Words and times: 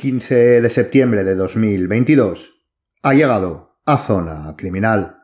15 0.00 0.62
de 0.62 0.70
septiembre 0.70 1.24
de 1.24 1.34
2022, 1.34 2.54
ha 3.02 3.12
llegado 3.12 3.76
a 3.84 3.98
Zona 3.98 4.54
Criminal. 4.56 5.18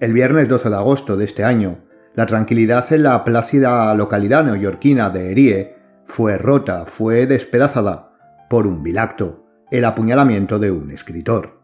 El 0.00 0.14
viernes 0.14 0.48
12 0.48 0.70
de 0.70 0.76
agosto 0.76 1.18
de 1.18 1.26
este 1.26 1.44
año, 1.44 1.84
la 2.14 2.24
tranquilidad 2.24 2.90
en 2.90 3.02
la 3.02 3.22
plácida 3.22 3.94
localidad 3.94 4.44
neoyorquina 4.44 5.10
de 5.10 5.32
Erie 5.32 5.76
fue 6.06 6.38
rota, 6.38 6.86
fue 6.86 7.26
despedazada 7.26 8.12
por 8.48 8.66
un 8.66 8.82
vilacto, 8.82 9.43
el 9.70 9.84
apuñalamiento 9.84 10.58
de 10.58 10.70
un 10.70 10.90
escritor. 10.90 11.60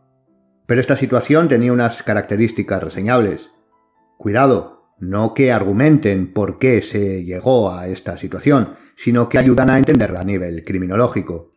Pero 0.66 0.80
esta 0.80 0.96
situación 0.96 1.48
tenía 1.48 1.72
unas 1.72 2.02
características 2.02 2.82
reseñables. 2.82 3.50
Cuidado, 4.18 4.95
no 4.98 5.34
que 5.34 5.52
argumenten 5.52 6.32
por 6.32 6.58
qué 6.58 6.82
se 6.82 7.24
llegó 7.24 7.72
a 7.72 7.88
esta 7.88 8.16
situación, 8.16 8.74
sino 8.96 9.28
que 9.28 9.38
ayudan 9.38 9.70
a 9.70 9.78
entenderla 9.78 10.20
a 10.20 10.24
nivel 10.24 10.64
criminológico. 10.64 11.52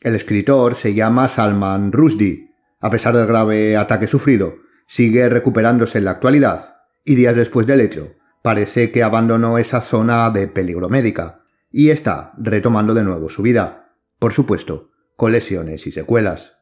El 0.00 0.14
escritor 0.14 0.74
se 0.74 0.94
llama 0.94 1.28
Salman 1.28 1.92
Rushdie. 1.92 2.50
A 2.80 2.90
pesar 2.90 3.14
del 3.16 3.26
grave 3.26 3.76
ataque 3.76 4.06
sufrido, 4.06 4.54
sigue 4.86 5.28
recuperándose 5.28 5.98
en 5.98 6.06
la 6.06 6.12
actualidad 6.12 6.76
y 7.04 7.14
días 7.14 7.36
después 7.36 7.66
del 7.66 7.80
hecho 7.80 8.16
parece 8.42 8.90
que 8.90 9.02
abandonó 9.02 9.58
esa 9.58 9.80
zona 9.80 10.30
de 10.30 10.48
peligro 10.48 10.88
médica 10.88 11.42
y 11.70 11.90
está 11.90 12.32
retomando 12.38 12.94
de 12.94 13.04
nuevo 13.04 13.28
su 13.28 13.42
vida, 13.42 13.94
por 14.18 14.32
supuesto, 14.32 14.89
con 15.20 15.36
y 15.36 15.92
secuelas. 15.92 16.56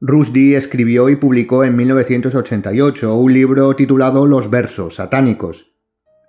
Rushdie 0.00 0.56
escribió 0.56 1.08
y 1.10 1.14
publicó 1.14 1.62
en 1.62 1.76
1988 1.76 3.14
un 3.14 3.32
libro 3.32 3.76
titulado 3.76 4.26
Los 4.26 4.50
versos 4.50 4.96
satánicos. 4.96 5.76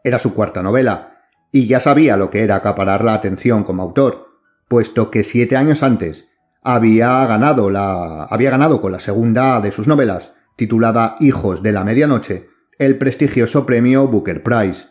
Era 0.04 0.20
su 0.20 0.36
cuarta 0.36 0.62
novela, 0.62 1.24
y 1.52 1.66
ya 1.66 1.80
sabía 1.80 2.18
lo 2.18 2.30
que 2.30 2.44
era 2.44 2.58
acaparar 2.58 3.04
la 3.04 3.16
atención 3.16 3.64
como 3.64 3.82
autor, 3.82 4.28
puesto 4.68 5.10
que 5.10 5.24
siete 5.24 5.58
años 5.58 5.82
antes 5.82 6.28
había 6.62 7.26
ganado 7.26 7.72
la 7.72 8.26
había 8.26 8.52
ganado 8.52 8.80
con 8.80 8.92
la 8.92 9.00
segunda 9.00 9.60
de 9.60 9.72
sus 9.72 9.88
novelas, 9.88 10.34
titulada 10.56 11.16
Hijos 11.20 11.64
de 11.64 11.72
la 11.72 11.84
Medianoche, 11.84 12.46
el 12.78 13.00
prestigioso 13.00 13.66
premio 13.66 14.08
Booker 14.08 14.44
Prize. 14.44 14.86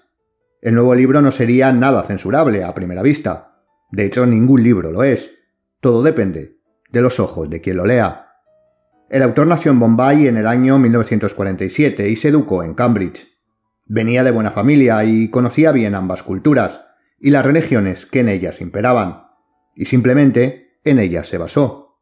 El 0.60 0.74
nuevo 0.74 0.96
libro 0.96 1.22
no 1.22 1.30
sería 1.30 1.72
nada 1.72 2.02
censurable 2.02 2.64
a 2.64 2.74
primera 2.74 3.02
vista. 3.02 3.62
De 3.92 4.06
hecho, 4.06 4.26
ningún 4.26 4.64
libro 4.64 4.90
lo 4.90 5.04
es. 5.04 5.37
Todo 5.80 6.02
depende 6.02 6.58
de 6.90 7.02
los 7.02 7.20
ojos 7.20 7.48
de 7.48 7.60
quien 7.60 7.76
lo 7.76 7.86
lea. 7.86 8.32
El 9.10 9.22
autor 9.22 9.46
nació 9.46 9.70
en 9.70 9.80
Bombay 9.80 10.26
en 10.26 10.36
el 10.36 10.46
año 10.46 10.78
1947 10.78 12.08
y 12.08 12.16
se 12.16 12.28
educó 12.28 12.62
en 12.62 12.74
Cambridge. 12.74 13.28
Venía 13.86 14.24
de 14.24 14.32
buena 14.32 14.50
familia 14.50 15.04
y 15.04 15.30
conocía 15.30 15.72
bien 15.72 15.94
ambas 15.94 16.22
culturas 16.22 16.82
y 17.18 17.30
las 17.30 17.44
religiones 17.44 18.06
que 18.06 18.20
en 18.20 18.28
ellas 18.28 18.60
imperaban, 18.60 19.24
y 19.74 19.86
simplemente 19.86 20.80
en 20.84 20.98
ellas 20.98 21.26
se 21.26 21.38
basó. 21.38 22.00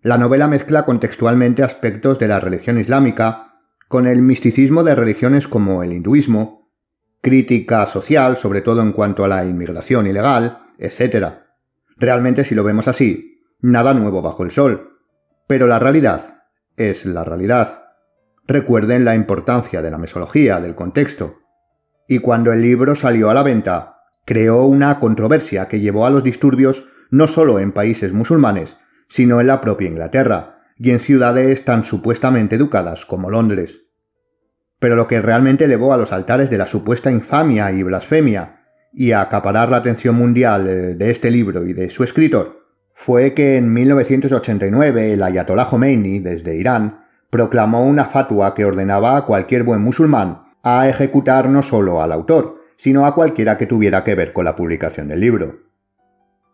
La 0.00 0.18
novela 0.18 0.48
mezcla 0.48 0.84
contextualmente 0.84 1.62
aspectos 1.62 2.18
de 2.18 2.28
la 2.28 2.40
religión 2.40 2.78
islámica 2.78 3.58
con 3.88 4.06
el 4.06 4.22
misticismo 4.22 4.82
de 4.82 4.94
religiones 4.94 5.48
como 5.48 5.82
el 5.82 5.92
hinduismo, 5.92 6.70
crítica 7.20 7.86
social, 7.86 8.36
sobre 8.36 8.60
todo 8.60 8.82
en 8.82 8.92
cuanto 8.92 9.24
a 9.24 9.28
la 9.28 9.44
inmigración 9.44 10.06
ilegal, 10.06 10.62
etc. 10.78 11.45
Realmente, 11.96 12.44
si 12.44 12.54
lo 12.54 12.62
vemos 12.62 12.88
así, 12.88 13.42
nada 13.60 13.94
nuevo 13.94 14.22
bajo 14.22 14.44
el 14.44 14.50
sol. 14.50 14.98
Pero 15.46 15.66
la 15.66 15.78
realidad 15.78 16.42
es 16.76 17.06
la 17.06 17.24
realidad. 17.24 17.84
Recuerden 18.46 19.04
la 19.04 19.14
importancia 19.14 19.82
de 19.82 19.90
la 19.90 19.98
mesología, 19.98 20.60
del 20.60 20.74
contexto. 20.74 21.40
Y 22.08 22.18
cuando 22.18 22.52
el 22.52 22.62
libro 22.62 22.94
salió 22.94 23.30
a 23.30 23.34
la 23.34 23.42
venta, 23.42 24.02
creó 24.24 24.64
una 24.64 25.00
controversia 25.00 25.68
que 25.68 25.80
llevó 25.80 26.06
a 26.06 26.10
los 26.10 26.22
disturbios 26.22 26.86
no 27.10 27.26
solo 27.26 27.58
en 27.58 27.72
países 27.72 28.12
musulmanes, 28.12 28.78
sino 29.08 29.40
en 29.40 29.46
la 29.46 29.60
propia 29.60 29.88
Inglaterra, 29.88 30.56
y 30.78 30.90
en 30.90 31.00
ciudades 31.00 31.64
tan 31.64 31.84
supuestamente 31.84 32.56
educadas 32.56 33.06
como 33.06 33.30
Londres. 33.30 33.84
Pero 34.78 34.94
lo 34.94 35.08
que 35.08 35.22
realmente 35.22 35.64
elevó 35.64 35.92
a 35.92 35.96
los 35.96 36.12
altares 36.12 36.50
de 36.50 36.58
la 36.58 36.66
supuesta 36.66 37.10
infamia 37.10 37.72
y 37.72 37.82
blasfemia, 37.82 38.55
y 38.98 39.12
acaparar 39.12 39.68
la 39.68 39.76
atención 39.76 40.16
mundial 40.16 40.64
de 40.96 41.10
este 41.10 41.30
libro 41.30 41.66
y 41.66 41.74
de 41.74 41.90
su 41.90 42.02
escritor, 42.02 42.64
fue 42.94 43.34
que 43.34 43.58
en 43.58 43.70
1989 43.70 45.12
el 45.12 45.22
ayatollah 45.22 45.66
Khomeini, 45.66 46.18
desde 46.20 46.56
Irán, 46.56 47.04
proclamó 47.28 47.84
una 47.84 48.06
fatua 48.06 48.54
que 48.54 48.64
ordenaba 48.64 49.18
a 49.18 49.26
cualquier 49.26 49.64
buen 49.64 49.82
musulmán 49.82 50.44
a 50.62 50.88
ejecutar 50.88 51.50
no 51.50 51.62
solo 51.62 52.00
al 52.00 52.10
autor, 52.10 52.62
sino 52.78 53.04
a 53.04 53.14
cualquiera 53.14 53.58
que 53.58 53.66
tuviera 53.66 54.02
que 54.02 54.14
ver 54.14 54.32
con 54.32 54.46
la 54.46 54.56
publicación 54.56 55.08
del 55.08 55.20
libro. 55.20 55.60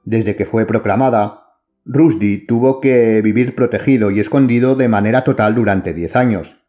Desde 0.05 0.35
que 0.35 0.45
fue 0.45 0.67
proclamada, 0.67 1.45
Rushdie 1.85 2.45
tuvo 2.49 2.81
que 2.81 3.23
vivir 3.23 3.55
protegido 3.55 4.11
y 4.11 4.19
escondido 4.19 4.75
de 4.75 4.89
manera 4.89 5.23
total 5.23 5.55
durante 5.55 5.95
diez 5.95 6.17
años. 6.17 6.61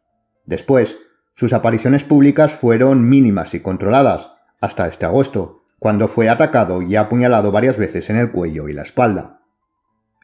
Después, 0.46 0.98
sus 1.34 1.52
apariciones 1.52 2.04
públicas 2.04 2.54
fueron 2.54 3.08
mínimas 3.08 3.54
y 3.54 3.60
controladas, 3.60 4.30
hasta 4.60 4.86
este 4.86 5.04
agosto, 5.04 5.63
cuando 5.84 6.08
fue 6.08 6.30
atacado 6.30 6.80
y 6.80 6.96
apuñalado 6.96 7.52
varias 7.52 7.76
veces 7.76 8.08
en 8.08 8.16
el 8.16 8.30
cuello 8.30 8.70
y 8.70 8.72
la 8.72 8.84
espalda. 8.84 9.42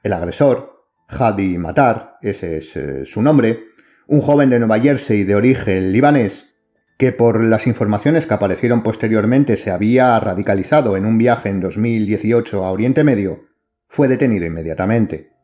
El 0.03 0.15
agresor, 0.15 0.87
Hadi 1.07 1.59
Matar, 1.59 2.17
ese 2.23 2.57
es 2.57 2.75
eh, 2.77 3.05
su 3.05 3.21
nombre, 3.21 3.65
un 4.07 4.23
joven 4.23 4.49
de 4.49 4.59
Nueva 4.59 4.81
Jersey 4.81 5.23
de 5.25 5.35
origen 5.35 5.93
libanés, 5.93 6.55
que 6.97 7.13
por 7.13 7.45
las 7.45 7.67
informaciones 7.67 8.27
que 8.27 8.33
aparecieron 8.33 8.83
posteriormente 8.83 9.59
se 9.59 9.71
había 9.71 10.19
radicalizado 10.19 10.97
en 10.97 11.05
un 11.05 11.19
viaje 11.19 11.51
en 11.51 11.61
2018 11.61 12.65
a 12.65 12.71
Oriente 12.71 13.05
Medio, 13.05 13.41
fue 13.87 14.09
detenido 14.09 14.47
inmediatamente. 14.47 15.35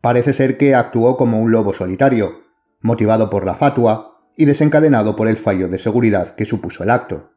Parece 0.00 0.32
ser 0.32 0.56
que 0.58 0.76
actuó 0.76 1.16
como 1.16 1.40
un 1.40 1.50
lobo 1.50 1.72
solitario, 1.72 2.42
motivado 2.82 3.30
por 3.30 3.44
la 3.44 3.56
fatua 3.56 4.30
y 4.36 4.44
desencadenado 4.44 5.16
por 5.16 5.26
el 5.26 5.38
fallo 5.38 5.68
de 5.68 5.80
seguridad 5.80 6.36
que 6.36 6.44
supuso 6.44 6.84
el 6.84 6.90
acto. 6.90 7.32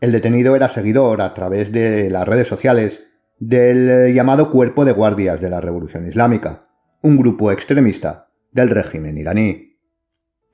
El 0.00 0.12
detenido 0.12 0.56
era 0.56 0.70
seguidor 0.70 1.20
a 1.20 1.34
través 1.34 1.72
de 1.72 2.08
las 2.08 2.26
redes 2.26 2.48
sociales 2.48 3.04
del 3.38 3.90
eh, 3.90 4.14
llamado 4.14 4.50
Cuerpo 4.50 4.86
de 4.86 4.92
Guardias 4.92 5.42
de 5.42 5.50
la 5.50 5.60
Revolución 5.60 6.06
Islámica, 6.06 6.68
un 7.02 7.18
grupo 7.18 7.52
extremista 7.52 8.30
del 8.50 8.70
régimen 8.70 9.18
iraní. 9.18 9.78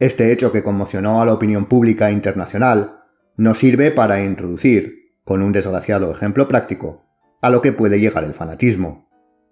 Este 0.00 0.32
hecho 0.32 0.50
que 0.50 0.64
conmocionó 0.64 1.22
a 1.22 1.26
la 1.26 1.32
opinión 1.32 1.66
pública 1.66 2.10
internacional 2.10 3.04
nos 3.36 3.58
sirve 3.58 3.92
para 3.92 4.24
introducir, 4.24 5.12
con 5.22 5.42
un 5.42 5.52
desgraciado 5.52 6.10
ejemplo 6.10 6.48
práctico, 6.48 7.04
a 7.40 7.48
lo 7.48 7.62
que 7.62 7.72
puede 7.72 8.00
llegar 8.00 8.24
el 8.24 8.34
fanatismo. 8.34 9.08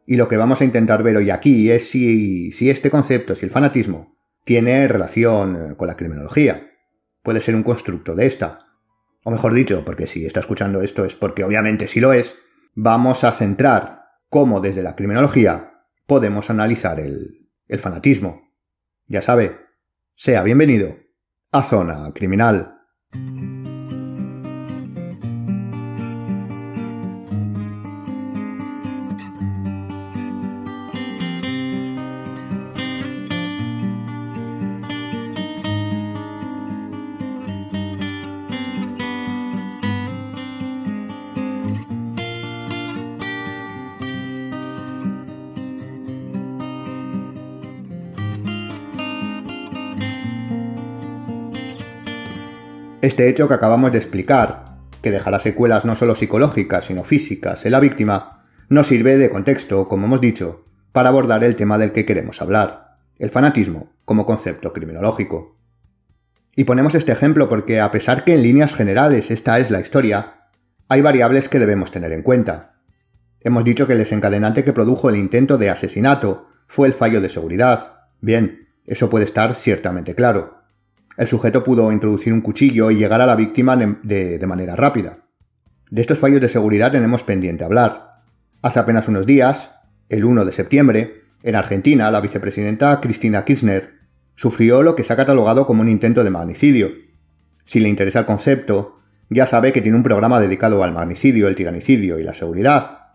Y 0.07 0.17
lo 0.17 0.29
que 0.29 0.37
vamos 0.37 0.61
a 0.61 0.65
intentar 0.65 1.05
ver 1.05 1.17
hoy 1.17 1.31
aquí 1.31 1.71
es 1.71 1.89
si, 1.89 2.51
si 2.51 2.69
este 2.69 2.91
concepto, 2.91 3.37
si 3.37 3.47
el 3.47 3.53
fanatismo, 3.53 4.17
tiene 4.45 4.89
relación 4.89 5.57
eh, 5.57 5.77
con 5.77 5.87
la 5.87 5.97
criminología. 5.97 6.69
Puede 7.23 7.41
ser 7.41 7.55
un 7.55 7.63
constructo 7.63 8.17
de 8.17 8.27
esta. 8.27 8.64
O 9.25 9.31
mejor 9.31 9.55
dicho, 9.55 9.85
porque 9.85 10.07
si 10.07 10.27
está 10.27 10.41
escuchando 10.41 10.83
esto 10.83 11.05
es 11.05 11.15
porque 11.15 11.45
obviamente 11.45 11.89
si 11.89 11.99
lo 11.99 12.13
es, 12.13 12.37
vamos 12.75 13.25
a 13.25 13.33
centrar 13.33 14.05
cómo 14.29 14.61
desde 14.61 14.83
la 14.83 14.95
criminología 14.95 15.83
podemos 16.07 16.51
analizar 16.51 17.01
el, 17.01 17.49
el 17.67 17.79
fanatismo. 17.81 18.53
Ya 19.07 19.23
sabe, 19.23 19.59
sea 20.15 20.43
bienvenido 20.43 20.97
a 21.53 21.63
Zona 21.63 22.13
Criminal. 22.13 22.83
Este 53.05 53.29
hecho 53.29 53.49
que 53.49 53.53
acabamos 53.53 53.93
de 53.93 53.99
explicar, 53.99 54.65
que 55.03 55.11
dejará 55.11 55.39
secuelas 55.39 55.85
no 55.85 55.95
solo 55.95 56.15
psicológicas, 56.15 56.87
sino 56.87 57.05
físicas 57.05 57.67
en 57.67 57.73
la 57.73 57.81
víctima, 57.81 58.47
nos 58.71 58.87
sirve 58.87 59.19
de 59.19 59.29
contexto, 59.29 59.89
como 59.89 60.07
hemos 60.07 60.23
dicho, 60.23 60.65
para 60.91 61.11
abordar 61.11 61.45
el 61.45 61.55
tema 61.55 61.77
del 61.77 61.93
que 61.93 62.07
queremos 62.07 62.41
hablar, 62.41 62.97
el 63.19 63.29
fanatismo 63.29 63.93
como 64.07 64.25
concepto 64.25 64.73
criminológico. 64.73 65.59
Y 66.57 66.65
ponemos 66.65 66.95
este 66.95 67.13
ejemplo 67.13 67.47
porque, 67.47 67.79
a 67.79 67.93
pesar 67.93 68.25
que 68.25 68.33
en 68.33 68.43
líneas 68.43 68.75
generales 68.75 69.31
esta 69.31 69.59
es 69.59 69.71
la 69.71 69.81
historia, 69.81 70.49
hay 70.89 71.03
variables 71.03 71.51
que 71.51 71.59
debemos 71.59 71.91
tener 71.91 72.11
en 72.11 72.23
cuenta. 72.23 72.77
Hemos 73.43 73.65
dicho 73.65 73.87
que 73.87 73.93
el 73.93 73.99
desencadenante 73.99 74.65
que 74.65 74.73
produjo 74.73 75.11
el 75.11 75.17
intento 75.17 75.59
de 75.59 75.69
asesinato 75.69 76.47
fue 76.69 76.89
el 76.89 76.95
fallo 76.95 77.21
de 77.21 77.29
seguridad, 77.29 78.07
Bien, 78.23 78.71
eso 78.87 79.11
puede 79.11 79.27
estar 79.27 79.55
ciertamente 79.55 80.15
claro. 80.15 80.64
El 81.17 81.29
sujeto 81.29 81.63
pudo 81.63 81.93
introducir 81.93 82.33
un 82.33 82.41
cuchillo 82.41 82.91
y 82.91 82.97
llegar 82.97 83.21
a 83.21 83.27
la 83.27 83.37
víctima 83.37 83.77
de, 83.77 84.45
manera 84.47 84.75
rápida. 84.75 85.19
De 85.91 86.01
estos 86.01 86.19
fallos 86.19 86.41
de 86.41 86.49
seguridad 86.49 86.91
tenemos 86.91 87.23
pendiente 87.23 87.65
hablar. 87.65 88.23
Hace 88.63 88.81
apenas 88.81 89.07
unos 89.07 89.25
días, 89.25 89.71
el 90.09 90.25
1 90.25 90.45
de 90.45 90.53
septiembre, 90.53 91.23
en 91.43 91.55
Argentina, 91.55 92.11
la 92.11 92.21
vicepresidenta 92.21 93.01
Cristina 93.01 93.45
Kirchner 93.45 93.95
sufrió 94.35 94.83
lo 94.83 94.97
que 94.97 95.05
se 95.05 95.13
ha 95.13 95.17
catalogado 95.17 95.67
como 95.67 95.83
un 95.83 95.89
intento 95.89 96.25
de 96.25 96.31
magnicidio. 96.31 96.91
Si 97.65 97.79
le 97.79 97.89
interesa 97.89 98.21
el 98.21 98.27
concepto, 98.27 98.99
ya 99.31 99.47
sabe 99.47 99.73
que 99.73 99.83
tiene 99.83 99.97
un 99.97 100.03
programa 100.03 100.41
dedicado 100.41 100.83
al 100.83 100.93
magnicidio, 100.93 101.47
el 101.47 101.55
tiranicidio 101.55 102.19
y 102.19 102.25
la 102.25 102.35
seguridad. 102.35 103.11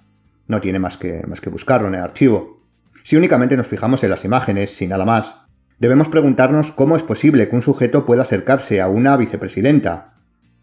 No 0.48 0.62
tiene 0.62 0.80
más 0.80 0.98
que, 0.98 1.24
más 1.28 1.42
que 1.42 1.50
buscarlo 1.50 1.90
en 1.90 1.96
el 1.96 2.02
archivo. 2.02 2.64
Si 3.04 3.18
únicamente 3.18 3.58
nos 3.58 3.68
fijamos 3.68 4.04
en 4.04 4.12
las 4.12 4.24
imágenes, 4.24 4.70
sin 4.70 4.90
nada 4.90 5.06
más, 5.06 5.36
debemos 5.80 6.10
preguntarnos 6.10 6.72
cómo 6.72 6.96
es 6.96 7.04
posible 7.04 7.50
que 7.50 7.56
un 7.56 7.62
sujeto 7.62 8.06
pueda 8.06 8.24
acercarse 8.24 8.82
a 8.82 8.88
una 8.88 9.18
vicepresidenta 9.18 10.14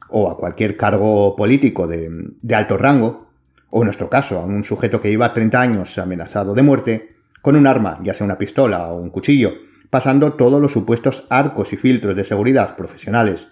o 0.08 0.30
a 0.30 0.36
cualquier 0.36 0.76
cargo 0.76 1.34
político 1.34 1.86
de, 1.86 2.08
de 2.40 2.54
alto 2.54 2.78
rango, 2.78 3.26
o 3.70 3.82
en 3.82 3.86
nuestro 3.86 4.08
caso, 4.08 4.38
a 4.38 4.44
un 4.44 4.62
sujeto 4.62 5.00
que 5.00 5.10
iba 5.10 5.32
30 5.32 5.60
años 5.60 5.98
amenazado 5.98 6.54
de 6.54 6.62
muerte, 6.62 7.16
con 7.42 7.56
un 7.56 7.66
arma, 7.66 7.98
ya 8.02 8.14
sea 8.14 8.24
una 8.24 8.38
pistola 8.38 8.88
o 8.88 9.00
un 9.00 9.10
cuchillo, 9.10 9.54
pasando 9.90 10.34
todos 10.34 10.60
los 10.60 10.72
supuestos 10.72 11.26
arcos 11.30 11.72
y 11.72 11.76
filtros 11.76 12.14
de 12.14 12.24
seguridad 12.24 12.76
profesionales. 12.76 13.48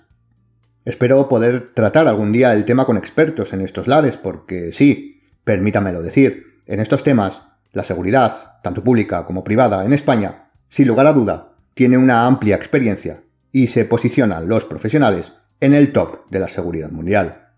Espero 0.84 1.28
poder 1.28 1.72
tratar 1.72 2.06
algún 2.06 2.30
día 2.30 2.52
el 2.52 2.64
tema 2.64 2.84
con 2.84 2.96
expertos 2.96 3.52
en 3.52 3.62
estos 3.62 3.88
lares, 3.88 4.16
porque 4.16 4.72
sí, 4.72 5.22
permítamelo 5.44 6.02
decir, 6.02 6.60
en 6.66 6.80
estos 6.80 7.02
temas, 7.02 7.42
la 7.72 7.84
seguridad, 7.84 8.60
tanto 8.62 8.84
pública 8.84 9.24
como 9.26 9.44
privada 9.44 9.84
en 9.84 9.92
España, 9.92 10.50
sin 10.68 10.88
lugar 10.88 11.06
a 11.06 11.12
duda, 11.12 11.53
tiene 11.74 11.98
una 11.98 12.26
amplia 12.26 12.56
experiencia 12.56 13.22
y 13.52 13.68
se 13.68 13.84
posicionan 13.84 14.48
los 14.48 14.64
profesionales 14.64 15.32
en 15.60 15.74
el 15.74 15.92
top 15.92 16.28
de 16.30 16.40
la 16.40 16.48
seguridad 16.48 16.90
mundial. 16.90 17.48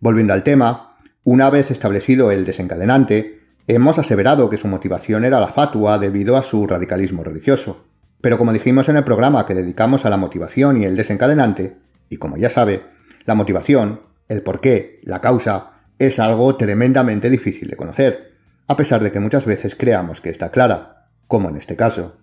Volviendo 0.00 0.32
al 0.32 0.42
tema, 0.42 0.96
una 1.24 1.50
vez 1.50 1.70
establecido 1.70 2.30
el 2.30 2.44
desencadenante, 2.44 3.40
Hemos 3.72 4.00
aseverado 4.00 4.50
que 4.50 4.56
su 4.56 4.66
motivación 4.66 5.24
era 5.24 5.38
la 5.38 5.46
fatua 5.46 6.00
debido 6.00 6.36
a 6.36 6.42
su 6.42 6.66
radicalismo 6.66 7.22
religioso. 7.22 7.86
Pero 8.20 8.36
como 8.36 8.52
dijimos 8.52 8.88
en 8.88 8.96
el 8.96 9.04
programa 9.04 9.46
que 9.46 9.54
dedicamos 9.54 10.04
a 10.04 10.10
la 10.10 10.16
motivación 10.16 10.82
y 10.82 10.86
el 10.86 10.96
desencadenante, 10.96 11.76
y 12.08 12.16
como 12.16 12.36
ya 12.36 12.50
sabe, 12.50 12.82
la 13.26 13.36
motivación, 13.36 14.00
el 14.26 14.42
porqué, 14.42 14.98
la 15.04 15.20
causa, 15.20 15.84
es 16.00 16.18
algo 16.18 16.56
tremendamente 16.56 17.30
difícil 17.30 17.68
de 17.68 17.76
conocer, 17.76 18.32
a 18.66 18.76
pesar 18.76 19.04
de 19.04 19.12
que 19.12 19.20
muchas 19.20 19.46
veces 19.46 19.76
creamos 19.76 20.20
que 20.20 20.30
está 20.30 20.50
clara, 20.50 21.06
como 21.28 21.48
en 21.48 21.56
este 21.56 21.76
caso. 21.76 22.19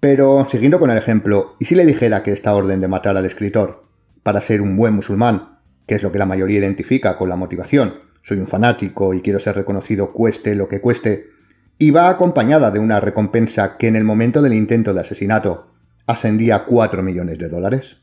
Pero, 0.00 0.46
siguiendo 0.48 0.78
con 0.78 0.90
el 0.90 0.98
ejemplo, 0.98 1.56
¿y 1.58 1.64
si 1.64 1.74
le 1.74 1.84
dijera 1.84 2.22
que 2.22 2.32
esta 2.32 2.54
orden 2.54 2.80
de 2.80 2.88
matar 2.88 3.16
al 3.16 3.26
escritor, 3.26 3.84
para 4.22 4.40
ser 4.40 4.62
un 4.62 4.76
buen 4.76 4.94
musulmán, 4.94 5.58
que 5.86 5.96
es 5.96 6.02
lo 6.02 6.12
que 6.12 6.18
la 6.18 6.26
mayoría 6.26 6.58
identifica 6.58 7.16
con 7.16 7.28
la 7.28 7.36
motivación, 7.36 7.94
soy 8.22 8.38
un 8.38 8.46
fanático 8.46 9.14
y 9.14 9.22
quiero 9.22 9.38
ser 9.38 9.56
reconocido 9.56 10.12
cueste 10.12 10.54
lo 10.54 10.68
que 10.68 10.80
cueste, 10.80 11.30
y 11.78 11.90
va 11.90 12.10
acompañada 12.10 12.70
de 12.70 12.78
una 12.78 13.00
recompensa 13.00 13.76
que 13.76 13.88
en 13.88 13.96
el 13.96 14.04
momento 14.04 14.42
del 14.42 14.52
intento 14.52 14.94
de 14.94 15.00
asesinato 15.00 15.72
ascendía 16.06 16.56
a 16.56 16.64
4 16.64 17.02
millones 17.02 17.38
de 17.38 17.48
dólares? 17.48 17.98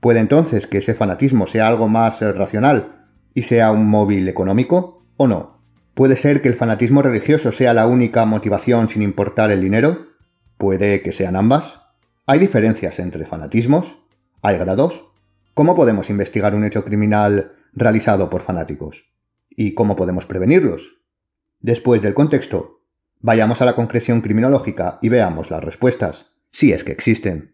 ¿Puede 0.00 0.20
entonces 0.20 0.66
que 0.66 0.78
ese 0.78 0.94
fanatismo 0.94 1.46
sea 1.46 1.66
algo 1.66 1.88
más 1.88 2.20
racional 2.20 3.06
y 3.32 3.42
sea 3.42 3.72
un 3.72 3.88
móvil 3.88 4.28
económico 4.28 5.02
o 5.16 5.26
no? 5.26 5.62
¿Puede 5.94 6.16
ser 6.16 6.42
que 6.42 6.48
el 6.48 6.56
fanatismo 6.56 7.02
religioso 7.02 7.52
sea 7.52 7.72
la 7.72 7.86
única 7.86 8.26
motivación 8.26 8.88
sin 8.88 9.02
importar 9.02 9.50
el 9.50 9.60
dinero? 9.60 10.13
¿Puede 10.58 11.02
que 11.02 11.12
sean 11.12 11.36
ambas? 11.36 11.80
¿Hay 12.26 12.38
diferencias 12.38 12.98
entre 12.98 13.26
fanatismos? 13.26 13.98
¿Hay 14.42 14.56
grados? 14.56 15.06
¿Cómo 15.54 15.74
podemos 15.74 16.10
investigar 16.10 16.54
un 16.54 16.64
hecho 16.64 16.84
criminal 16.84 17.52
realizado 17.72 18.30
por 18.30 18.42
fanáticos? 18.42 19.12
¿Y 19.50 19.74
cómo 19.74 19.96
podemos 19.96 20.26
prevenirlos? 20.26 20.98
Después 21.60 22.02
del 22.02 22.14
contexto, 22.14 22.80
vayamos 23.20 23.62
a 23.62 23.64
la 23.64 23.74
concreción 23.74 24.20
criminológica 24.20 24.98
y 25.02 25.08
veamos 25.08 25.50
las 25.50 25.62
respuestas, 25.62 26.26
si 26.50 26.72
es 26.72 26.84
que 26.84 26.92
existen. 26.92 27.53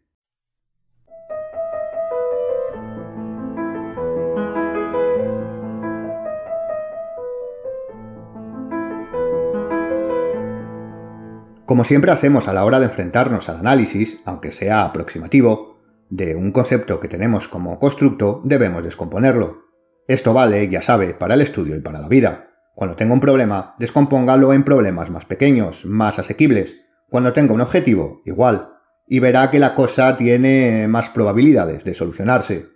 Como 11.70 11.84
siempre 11.84 12.10
hacemos 12.10 12.48
a 12.48 12.52
la 12.52 12.64
hora 12.64 12.80
de 12.80 12.86
enfrentarnos 12.86 13.48
al 13.48 13.58
análisis, 13.58 14.18
aunque 14.24 14.50
sea 14.50 14.82
aproximativo, 14.82 15.78
de 16.08 16.34
un 16.34 16.50
concepto 16.50 16.98
que 16.98 17.06
tenemos 17.06 17.46
como 17.46 17.78
constructo, 17.78 18.40
debemos 18.42 18.82
descomponerlo. 18.82 19.66
Esto 20.08 20.34
vale, 20.34 20.68
ya 20.68 20.82
sabe, 20.82 21.14
para 21.14 21.34
el 21.34 21.42
estudio 21.42 21.76
y 21.76 21.80
para 21.80 22.00
la 22.00 22.08
vida. 22.08 22.48
Cuando 22.74 22.96
tenga 22.96 23.14
un 23.14 23.20
problema, 23.20 23.76
descompóngalo 23.78 24.52
en 24.52 24.64
problemas 24.64 25.10
más 25.10 25.26
pequeños, 25.26 25.84
más 25.84 26.18
asequibles. 26.18 26.76
Cuando 27.08 27.32
tenga 27.32 27.54
un 27.54 27.60
objetivo, 27.60 28.20
igual. 28.24 28.72
Y 29.06 29.20
verá 29.20 29.48
que 29.52 29.60
la 29.60 29.76
cosa 29.76 30.16
tiene 30.16 30.88
más 30.88 31.08
probabilidades 31.10 31.84
de 31.84 31.94
solucionarse. 31.94 32.66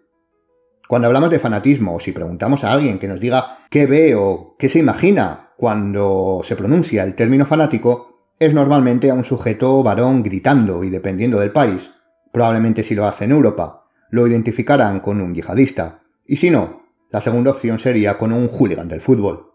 Cuando 0.89 1.09
hablamos 1.09 1.31
de 1.31 1.41
fanatismo 1.41 1.97
o 1.97 1.99
si 1.99 2.13
preguntamos 2.13 2.63
a 2.63 2.71
alguien 2.71 3.01
que 3.01 3.09
nos 3.09 3.19
diga 3.19 3.67
qué 3.71 3.87
ve 3.87 4.15
o 4.15 4.55
qué 4.57 4.69
se 4.69 4.79
imagina 4.79 5.51
cuando 5.57 6.43
se 6.45 6.55
pronuncia 6.55 7.03
el 7.03 7.17
término 7.17 7.45
fanático, 7.45 8.14
es 8.39 8.53
normalmente 8.53 9.11
a 9.11 9.15
un 9.15 9.25
sujeto 9.25 9.83
varón 9.83 10.23
gritando 10.23 10.85
y 10.85 10.91
dependiendo 10.91 11.39
del 11.39 11.53
país. 11.53 11.91
Probablemente 12.33 12.83
si 12.83 12.95
lo 12.95 13.07
hace 13.07 13.25
en 13.25 13.33
Europa, 13.33 13.85
lo 14.11 14.27
identificarán 14.27 15.01
con 15.01 15.21
un 15.21 15.35
yihadista. 15.35 16.01
Y 16.27 16.37
si 16.37 16.51
no, 16.51 16.83
la 17.11 17.21
segunda 17.21 17.53
opción 17.53 17.79
sería 17.79 18.19
con 18.19 18.33
un 18.33 18.49
hooligan 18.49 18.89
del 18.89 19.01
fútbol. 19.01 19.53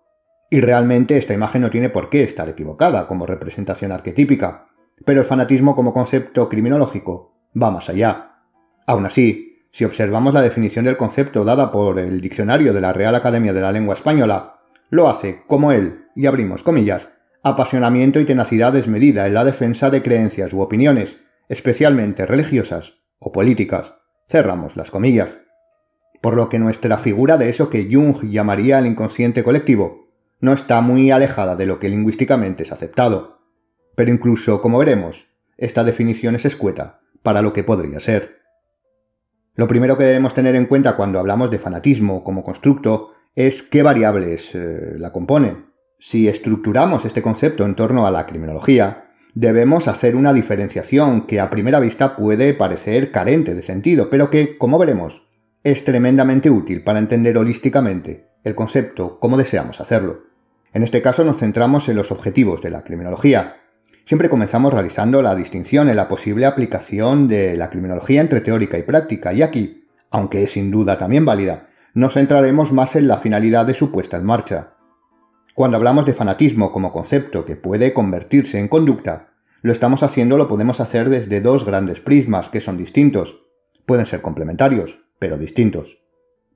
Y 0.50 0.62
realmente 0.62 1.18
esta 1.18 1.34
imagen 1.34 1.62
no 1.62 1.70
tiene 1.70 1.90
por 1.90 2.10
qué 2.10 2.24
estar 2.24 2.48
equivocada 2.50 3.08
como 3.08 3.26
representación 3.26 3.92
arquetípica, 3.92 4.68
pero 5.06 5.22
el 5.22 5.28
fanatismo 5.28 5.76
como 5.76 5.94
concepto 5.94 6.50
criminológico 6.50 7.36
va 7.62 7.72
más 7.72 7.90
allá. 7.90 8.44
Aún 8.88 9.06
así, 9.06 9.68
si 9.72 9.86
observamos 9.86 10.34
la 10.34 10.42
definición 10.42 10.86
del 10.86 10.98
concepto 10.98 11.44
dada 11.44 11.72
por 11.72 12.00
el 12.00 12.22
diccionario 12.22 12.74
de 12.74 12.82
la 12.82 12.94
Real 12.94 13.14
Academia 13.14 13.54
de 13.54 13.62
la 13.62 13.72
Lengua 13.72 13.94
Española, 13.94 14.62
lo 14.90 15.08
hace, 15.08 15.44
como 15.48 15.72
él, 15.72 16.06
y 16.16 16.26
abrimos 16.26 16.64
comillas, 16.64 17.10
apasionamiento 17.44 18.20
y 18.20 18.26
tenacidad 18.26 18.74
desmedida 18.74 19.28
en 19.28 19.34
la 19.34 19.46
defensa 19.46 19.90
de 19.90 20.02
creencias 20.02 20.54
u 20.54 20.62
opiniones, 20.62 21.22
especialmente 21.48 22.26
religiosas 22.26 22.96
o 23.20 23.32
políticas. 23.32 23.94
Cerramos 24.28 24.76
las 24.76 24.92
comillas 24.92 25.30
por 26.22 26.36
lo 26.36 26.50
que 26.50 26.60
nuestra 26.60 26.98
figura 26.98 27.38
de 27.38 27.50
eso 27.50 27.70
que 27.70 27.88
Jung 27.92 28.30
llamaría 28.30 28.80
el 28.80 28.88
inconsciente 28.88 29.44
colectivo 29.44 30.10
no 30.42 30.54
está 30.54 30.82
muy 30.82 31.12
alejada 31.12 31.56
de 31.56 31.66
lo 31.66 31.80
que 31.80 31.90
lingüísticamente 31.90 32.64
es 32.64 32.72
aceptado. 32.72 33.40
Pero 33.96 34.12
incluso, 34.12 34.62
como 34.62 34.80
veremos, 34.80 35.30
esta 35.58 35.84
definición 35.84 36.36
es 36.36 36.46
escueta 36.46 37.02
para 37.24 37.42
lo 37.42 37.52
que 37.52 37.64
podría 37.64 38.00
ser. 38.00 38.40
Lo 39.56 39.68
primero 39.68 39.98
que 39.98 40.06
debemos 40.06 40.34
tener 40.34 40.56
en 40.56 40.66
cuenta 40.66 40.96
cuando 40.96 41.20
hablamos 41.20 41.52
de 41.52 41.60
fanatismo 41.60 42.24
como 42.24 42.44
constructo 42.44 43.12
es 43.36 43.62
qué 43.62 43.84
variables 43.84 44.56
eh, 44.56 44.94
la 44.98 45.12
componen. 45.12 45.69
Si 46.02 46.30
estructuramos 46.30 47.04
este 47.04 47.22
concepto 47.22 47.66
en 47.66 47.76
torno 47.76 48.08
a 48.08 48.12
la 48.12 48.26
criminología, 48.26 49.12
debemos 49.36 49.90
hacer 49.90 50.16
una 50.16 50.32
diferenciación 50.32 51.28
que 51.28 51.42
a 51.42 51.50
primera 51.50 51.82
vista 51.82 52.16
puede 52.16 52.54
parecer 52.54 53.12
carente 53.12 53.54
de 53.54 53.62
sentido, 53.62 54.10
pero 54.10 54.30
que, 54.30 54.58
como 54.58 54.80
veremos, 54.80 55.28
es 55.62 55.84
tremendamente 55.84 56.50
útil 56.50 56.86
para 56.86 57.00
entender 57.00 57.38
holísticamente 57.38 58.30
el 58.46 58.56
concepto 58.56 59.20
como 59.20 59.36
deseamos 59.36 59.82
hacerlo. 59.82 60.24
En 60.72 60.84
este 60.84 61.02
caso 61.02 61.26
nos 61.26 61.38
centramos 61.38 61.90
en 61.90 61.98
los 61.98 62.12
objetivos 62.14 62.62
de 62.62 62.70
la 62.70 62.84
criminología. 62.84 63.58
Siempre 64.06 64.30
comenzamos 64.30 64.74
realizando 64.74 65.22
la 65.22 65.36
distinción 65.36 65.90
en 65.90 65.98
la 65.98 66.08
posible 66.08 66.46
aplicación 66.46 67.28
de 67.28 67.58
la 67.58 67.70
criminología 67.70 68.22
entre 68.22 68.40
teórica 68.40 68.78
y 68.78 68.84
práctica, 68.84 69.34
y 69.34 69.42
aquí, 69.42 69.86
aunque 70.12 70.44
es 70.44 70.52
sin 70.52 70.72
duda 70.72 70.98
también 70.98 71.26
válida, 71.26 71.68
nos 71.94 72.14
centraremos 72.14 72.72
más 72.72 72.96
en 72.96 73.10
la 73.10 73.18
finalidad 73.18 73.66
de 73.66 73.74
su 73.74 73.92
puesta 73.92 74.16
en 74.16 74.26
marcha. 74.26 74.76
Cuando 75.54 75.78
hablamos 75.78 76.06
de 76.06 76.14
fanatismo 76.14 76.72
como 76.72 76.94
concepto 76.94 77.46
que 77.46 77.56
puede 77.56 77.94
convertirse 77.94 78.60
en 78.60 78.68
conducta, 78.68 79.34
lo 79.62 79.74
estamos 79.74 80.04
haciendo 80.04 80.38
lo 80.38 80.48
podemos 80.48 80.80
hacer 80.80 81.10
desde 81.10 81.42
dos 81.42 81.66
grandes 81.66 82.00
prismas 82.00 82.50
que 82.50 82.62
son 82.62 82.78
distintos. 82.78 83.42
Pueden 83.86 84.06
ser 84.06 84.22
complementarios 84.22 85.00
pero 85.20 85.38
distintos. 85.38 86.00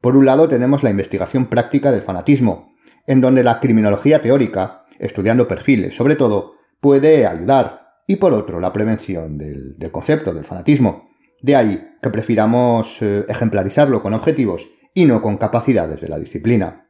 Por 0.02 0.18
un 0.18 0.26
lado 0.26 0.48
tenemos 0.48 0.84
la 0.84 0.90
investigación 0.90 1.46
práctica 1.48 1.92
del 1.92 2.02
fanatismo, 2.02 2.74
en 3.06 3.22
donde 3.22 3.44
la 3.44 3.60
criminología 3.60 4.22
teórica, 4.22 4.86
estudiando 5.00 5.48
perfiles 5.48 5.96
sobre 5.96 6.16
todo, 6.16 6.56
puede 6.80 7.28
ayudar, 7.28 7.84
y 8.08 8.16
por 8.18 8.34
otro 8.34 8.60
la 8.60 8.74
prevención 8.74 9.38
del, 9.38 9.76
concepto 9.92 10.34
del 10.34 10.46
fanatismo. 10.46 11.10
De 11.42 11.56
ahí 11.56 11.90
que 12.02 12.10
prefiramos 12.10 13.02
eh, 13.02 13.26
ejemplarizarlo 13.28 14.02
con 14.02 14.14
objetivos 14.14 14.68
y 14.94 15.06
no 15.06 15.22
con 15.22 15.38
capacidades 15.38 16.00
de 16.02 16.08
la 16.08 16.20
disciplina. 16.20 16.90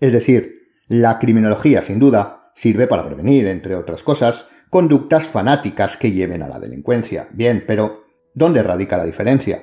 Es 0.00 0.12
decir, 0.12 0.59
la 0.90 1.20
criminología, 1.20 1.82
sin 1.82 2.00
duda, 2.00 2.50
sirve 2.56 2.88
para 2.88 3.06
prevenir, 3.06 3.46
entre 3.46 3.76
otras 3.76 4.02
cosas, 4.02 4.46
conductas 4.70 5.24
fanáticas 5.24 5.96
que 5.96 6.10
lleven 6.10 6.42
a 6.42 6.48
la 6.48 6.58
delincuencia. 6.58 7.28
Bien, 7.30 7.62
pero 7.64 8.02
¿dónde 8.34 8.64
radica 8.64 8.96
la 8.96 9.04
diferencia? 9.04 9.62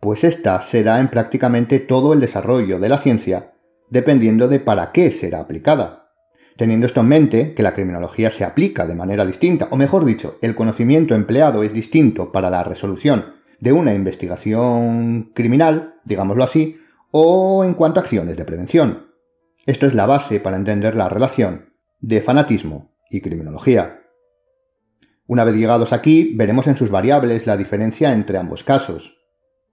Pues 0.00 0.22
esta 0.22 0.60
se 0.60 0.84
da 0.84 1.00
en 1.00 1.08
prácticamente 1.08 1.80
todo 1.80 2.12
el 2.12 2.20
desarrollo 2.20 2.78
de 2.78 2.88
la 2.88 2.98
ciencia, 2.98 3.54
dependiendo 3.90 4.46
de 4.46 4.60
para 4.60 4.92
qué 4.92 5.10
será 5.10 5.40
aplicada. 5.40 6.12
Teniendo 6.56 6.86
esto 6.86 7.00
en 7.00 7.08
mente, 7.08 7.54
que 7.54 7.64
la 7.64 7.74
criminología 7.74 8.30
se 8.30 8.44
aplica 8.44 8.86
de 8.86 8.94
manera 8.94 9.26
distinta, 9.26 9.66
o 9.72 9.76
mejor 9.76 10.04
dicho, 10.04 10.38
el 10.40 10.54
conocimiento 10.54 11.16
empleado 11.16 11.64
es 11.64 11.72
distinto 11.72 12.30
para 12.30 12.48
la 12.48 12.62
resolución 12.62 13.34
de 13.58 13.72
una 13.72 13.92
investigación 13.92 15.32
criminal, 15.34 15.94
digámoslo 16.04 16.44
así, 16.44 16.76
o 17.10 17.64
en 17.64 17.74
cuanto 17.74 17.98
a 17.98 18.04
acciones 18.04 18.36
de 18.36 18.44
prevención. 18.44 19.13
Esto 19.66 19.86
es 19.86 19.94
la 19.94 20.06
base 20.06 20.40
para 20.40 20.56
entender 20.56 20.94
la 20.94 21.08
relación 21.08 21.72
de 22.00 22.20
fanatismo 22.20 22.94
y 23.10 23.20
criminología. 23.20 24.02
Una 25.26 25.44
vez 25.44 25.54
llegados 25.54 25.92
aquí, 25.92 26.34
veremos 26.34 26.66
en 26.66 26.76
sus 26.76 26.90
variables 26.90 27.46
la 27.46 27.56
diferencia 27.56 28.12
entre 28.12 28.36
ambos 28.36 28.62
casos. 28.62 29.22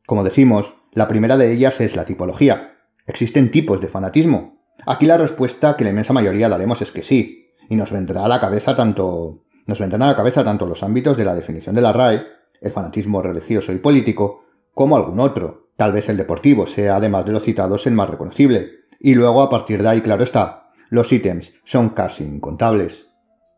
Como 0.06 0.24
decimos, 0.24 0.74
la 0.94 1.08
primera 1.08 1.36
de 1.36 1.52
ellas 1.52 1.82
es 1.82 1.96
la 1.96 2.06
tipología. 2.06 2.78
¿Existen 3.06 3.52
tipos 3.52 3.82
de 3.82 3.90
fanatismo? 3.90 4.62
Aquí 4.86 5.06
la 5.06 5.18
respuesta 5.18 5.76
que 5.76 5.84
la 5.84 5.90
inmensa 5.90 6.14
mayoría 6.14 6.48
daremos 6.48 6.82
es 6.82 6.92
que 6.92 7.04
sí, 7.04 7.54
y 7.70 7.76
nos 7.76 7.92
vendrá 7.92 8.26
a 8.26 8.30
la 8.30 8.40
cabeza 8.40 8.76
tanto 8.76 9.44
nos 9.68 9.80
vendrán 9.80 10.02
a 10.02 10.08
la 10.08 10.16
cabeza 10.16 10.44
tanto 10.44 10.66
los 10.66 10.84
ámbitos 10.84 11.18
de 11.18 11.26
la 11.26 11.36
definición 11.36 11.76
de 11.76 11.82
la 11.82 11.94
RAE, 11.94 12.26
el 12.62 12.72
fanatismo 12.72 13.22
religioso 13.22 13.72
y 13.72 13.78
político, 13.78 14.46
como 14.74 14.98
algún 14.98 15.20
otro. 15.20 15.70
Tal 15.78 15.92
vez 15.92 16.10
el 16.10 16.18
deportivo 16.18 16.68
sea, 16.68 16.96
además 16.96 17.26
de 17.26 17.32
los 17.32 17.44
citados, 17.44 17.88
el 17.88 17.94
más 17.94 18.10
reconocible. 18.10 18.81
Y 19.04 19.16
luego, 19.16 19.42
a 19.42 19.50
partir 19.50 19.82
de 19.82 19.90
ahí, 19.90 20.02
claro 20.02 20.24
está, 20.24 20.70
los 20.90 21.12
ítems 21.12 21.54
son 21.64 21.90
casi 21.90 22.24
incontables. 22.24 23.08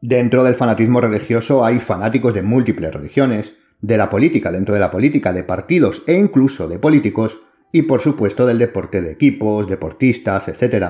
Dentro 0.01 0.43
del 0.43 0.55
fanatismo 0.55 1.01
religioso 1.01 1.65
hay 1.65 1.79
fanáticos 1.79 2.33
de 2.33 2.41
múltiples 2.41 2.93
religiones, 2.93 3.53
de 3.81 3.97
la 3.97 4.09
política 4.09 4.51
dentro 4.51 4.73
de 4.73 4.79
la 4.79 4.89
política, 4.89 5.33
de 5.33 5.43
partidos 5.43 6.03
e 6.07 6.13
incluso 6.13 6.69
de 6.69 6.79
políticos, 6.79 7.41
y 7.73 7.81
por 7.81 7.99
supuesto 7.99 8.45
del 8.45 8.59
deporte 8.59 9.01
de 9.01 9.11
equipos, 9.11 9.67
deportistas, 9.67 10.47
etc. 10.47 10.85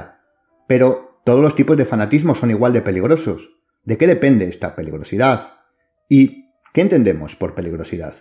Pero 0.67 1.19
todos 1.23 1.41
los 1.41 1.55
tipos 1.55 1.75
de 1.75 1.85
fanatismo 1.85 2.35
son 2.35 2.51
igual 2.51 2.73
de 2.73 2.81
peligrosos. 2.81 3.49
¿De 3.83 3.97
qué 3.97 4.05
depende 4.05 4.45
esta 4.45 4.75
peligrosidad? 4.75 5.53
¿Y 6.09 6.49
qué 6.73 6.81
entendemos 6.81 7.35
por 7.35 7.55
peligrosidad? 7.55 8.13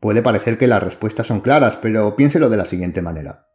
Puede 0.00 0.22
parecer 0.22 0.58
que 0.58 0.66
las 0.66 0.82
respuestas 0.82 1.28
son 1.28 1.40
claras, 1.40 1.76
pero 1.76 2.16
piénselo 2.16 2.50
de 2.50 2.56
la 2.56 2.66
siguiente 2.66 3.02
manera. 3.02 3.45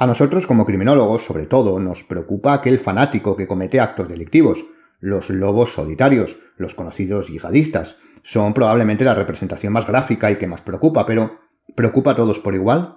A 0.00 0.06
nosotros 0.06 0.46
como 0.46 0.64
criminólogos, 0.64 1.26
sobre 1.26 1.44
todo, 1.44 1.78
nos 1.78 2.04
preocupa 2.04 2.54
aquel 2.54 2.78
fanático 2.78 3.36
que 3.36 3.46
comete 3.46 3.80
actos 3.80 4.08
delictivos, 4.08 4.64
los 4.98 5.28
lobos 5.28 5.74
solitarios, 5.74 6.38
los 6.56 6.74
conocidos 6.74 7.28
yihadistas, 7.28 7.98
son 8.22 8.54
probablemente 8.54 9.04
la 9.04 9.14
representación 9.14 9.74
más 9.74 9.86
gráfica 9.86 10.30
y 10.30 10.36
que 10.36 10.46
más 10.46 10.62
preocupa, 10.62 11.04
pero 11.04 11.40
¿preocupa 11.76 12.12
a 12.12 12.16
todos 12.16 12.38
por 12.38 12.54
igual? 12.54 12.96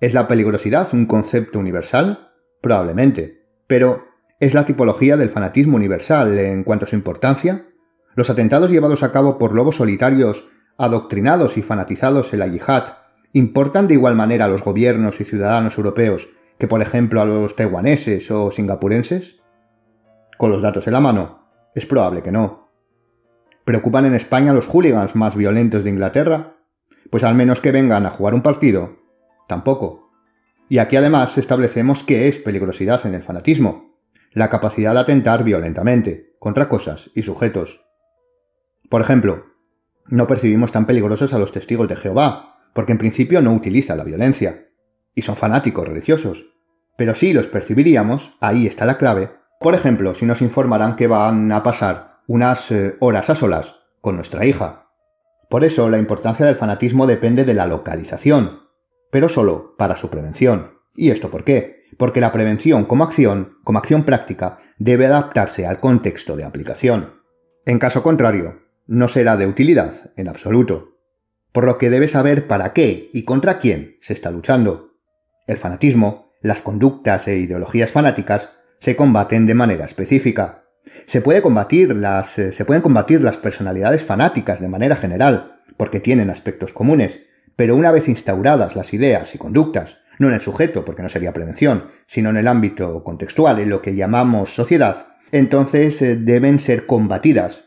¿Es 0.00 0.12
la 0.12 0.26
peligrosidad 0.26 0.88
un 0.92 1.06
concepto 1.06 1.60
universal? 1.60 2.32
Probablemente. 2.60 3.46
Pero 3.68 4.06
¿es 4.40 4.52
la 4.52 4.64
tipología 4.64 5.16
del 5.16 5.30
fanatismo 5.30 5.76
universal 5.76 6.36
en 6.36 6.64
cuanto 6.64 6.84
a 6.84 6.88
su 6.88 6.96
importancia? 6.96 7.68
¿Los 8.16 8.28
atentados 8.28 8.72
llevados 8.72 9.04
a 9.04 9.12
cabo 9.12 9.38
por 9.38 9.54
lobos 9.54 9.76
solitarios, 9.76 10.48
adoctrinados 10.78 11.56
y 11.56 11.62
fanatizados 11.62 12.32
en 12.32 12.40
la 12.40 12.48
yihad, 12.48 12.94
importan 13.32 13.86
de 13.86 13.94
igual 13.94 14.16
manera 14.16 14.46
a 14.46 14.48
los 14.48 14.64
gobiernos 14.64 15.20
y 15.20 15.24
ciudadanos 15.24 15.78
europeos 15.78 16.28
que, 16.60 16.68
por 16.68 16.82
ejemplo, 16.82 17.22
a 17.22 17.24
los 17.24 17.56
taiwaneses 17.56 18.30
o 18.30 18.50
singapurenses? 18.50 19.40
Con 20.36 20.50
los 20.50 20.60
datos 20.60 20.86
en 20.86 20.92
la 20.92 21.00
mano, 21.00 21.48
es 21.74 21.86
probable 21.86 22.22
que 22.22 22.32
no. 22.32 22.68
¿Preocupan 23.64 24.04
en 24.04 24.14
España 24.14 24.52
los 24.52 24.66
hooligans 24.66 25.16
más 25.16 25.36
violentos 25.36 25.84
de 25.84 25.90
Inglaterra? 25.90 26.58
Pues 27.10 27.24
al 27.24 27.34
menos 27.34 27.60
que 27.60 27.72
vengan 27.72 28.04
a 28.04 28.10
jugar 28.10 28.34
un 28.34 28.42
partido. 28.42 28.98
Tampoco. 29.48 30.12
Y 30.68 30.78
aquí 30.78 30.96
además 30.96 31.38
establecemos 31.38 32.04
qué 32.04 32.28
es 32.28 32.36
peligrosidad 32.36 33.06
en 33.06 33.14
el 33.14 33.22
fanatismo. 33.22 33.96
La 34.32 34.50
capacidad 34.50 34.92
de 34.92 35.00
atentar 35.00 35.44
violentamente, 35.44 36.36
contra 36.38 36.68
cosas 36.68 37.10
y 37.14 37.22
sujetos. 37.22 37.86
Por 38.90 39.00
ejemplo, 39.00 39.46
no 40.08 40.26
percibimos 40.26 40.72
tan 40.72 40.84
peligrosos 40.84 41.32
a 41.32 41.38
los 41.38 41.52
testigos 41.52 41.88
de 41.88 41.96
Jehová, 41.96 42.58
porque 42.74 42.92
en 42.92 42.98
principio 42.98 43.40
no 43.40 43.54
utilizan 43.54 43.96
la 43.96 44.04
violencia, 44.04 44.69
y 45.14 45.22
son 45.22 45.36
fanáticos 45.36 45.86
religiosos. 45.86 46.46
Pero 46.96 47.14
sí 47.14 47.32
los 47.32 47.46
percibiríamos, 47.46 48.36
ahí 48.40 48.66
está 48.66 48.84
la 48.84 48.98
clave, 48.98 49.30
por 49.60 49.74
ejemplo, 49.74 50.14
si 50.14 50.24
nos 50.24 50.40
informaran 50.40 50.96
que 50.96 51.06
van 51.06 51.52
a 51.52 51.62
pasar 51.62 52.20
unas 52.26 52.70
eh, 52.70 52.96
horas 53.00 53.28
a 53.28 53.34
solas 53.34 53.80
con 54.00 54.16
nuestra 54.16 54.46
hija. 54.46 54.86
Por 55.50 55.64
eso 55.64 55.90
la 55.90 55.98
importancia 55.98 56.46
del 56.46 56.56
fanatismo 56.56 57.06
depende 57.06 57.44
de 57.44 57.52
la 57.52 57.66
localización, 57.66 58.60
pero 59.10 59.28
solo 59.28 59.74
para 59.76 59.96
su 59.96 60.08
prevención. 60.08 60.78
¿Y 60.94 61.10
esto 61.10 61.30
por 61.30 61.44
qué? 61.44 61.84
Porque 61.98 62.20
la 62.20 62.32
prevención 62.32 62.84
como 62.84 63.04
acción, 63.04 63.58
como 63.64 63.78
acción 63.78 64.04
práctica, 64.04 64.58
debe 64.78 65.06
adaptarse 65.06 65.66
al 65.66 65.80
contexto 65.80 66.36
de 66.36 66.44
aplicación. 66.44 67.20
En 67.66 67.78
caso 67.78 68.02
contrario, 68.02 68.62
no 68.86 69.08
será 69.08 69.36
de 69.36 69.46
utilidad 69.46 70.12
en 70.16 70.28
absoluto. 70.28 70.96
Por 71.52 71.64
lo 71.64 71.78
que 71.78 71.90
debe 71.90 72.08
saber 72.08 72.46
para 72.46 72.72
qué 72.72 73.10
y 73.12 73.24
contra 73.24 73.58
quién 73.58 73.98
se 74.00 74.14
está 74.14 74.30
luchando. 74.30 74.89
El 75.50 75.58
fanatismo, 75.58 76.30
las 76.42 76.60
conductas 76.60 77.26
e 77.26 77.36
ideologías 77.36 77.90
fanáticas 77.90 78.50
se 78.78 78.94
combaten 78.94 79.46
de 79.46 79.54
manera 79.54 79.84
específica. 79.84 80.62
Se, 81.06 81.22
puede 81.22 81.42
combatir 81.42 81.96
las, 81.96 82.38
eh, 82.38 82.52
se 82.52 82.64
pueden 82.64 82.82
combatir 82.82 83.20
las 83.20 83.36
personalidades 83.36 84.04
fanáticas 84.04 84.60
de 84.60 84.68
manera 84.68 84.94
general, 84.94 85.60
porque 85.76 85.98
tienen 85.98 86.30
aspectos 86.30 86.72
comunes, 86.72 87.18
pero 87.56 87.74
una 87.74 87.90
vez 87.90 88.06
instauradas 88.06 88.76
las 88.76 88.94
ideas 88.94 89.34
y 89.34 89.38
conductas, 89.38 89.98
no 90.20 90.28
en 90.28 90.34
el 90.34 90.40
sujeto, 90.40 90.84
porque 90.84 91.02
no 91.02 91.08
sería 91.08 91.32
prevención, 91.32 91.86
sino 92.06 92.30
en 92.30 92.36
el 92.36 92.46
ámbito 92.46 93.02
contextual, 93.02 93.58
en 93.58 93.70
lo 93.70 93.82
que 93.82 93.96
llamamos 93.96 94.54
sociedad, 94.54 95.08
entonces 95.32 96.00
eh, 96.00 96.14
deben 96.14 96.60
ser 96.60 96.86
combatidas. 96.86 97.64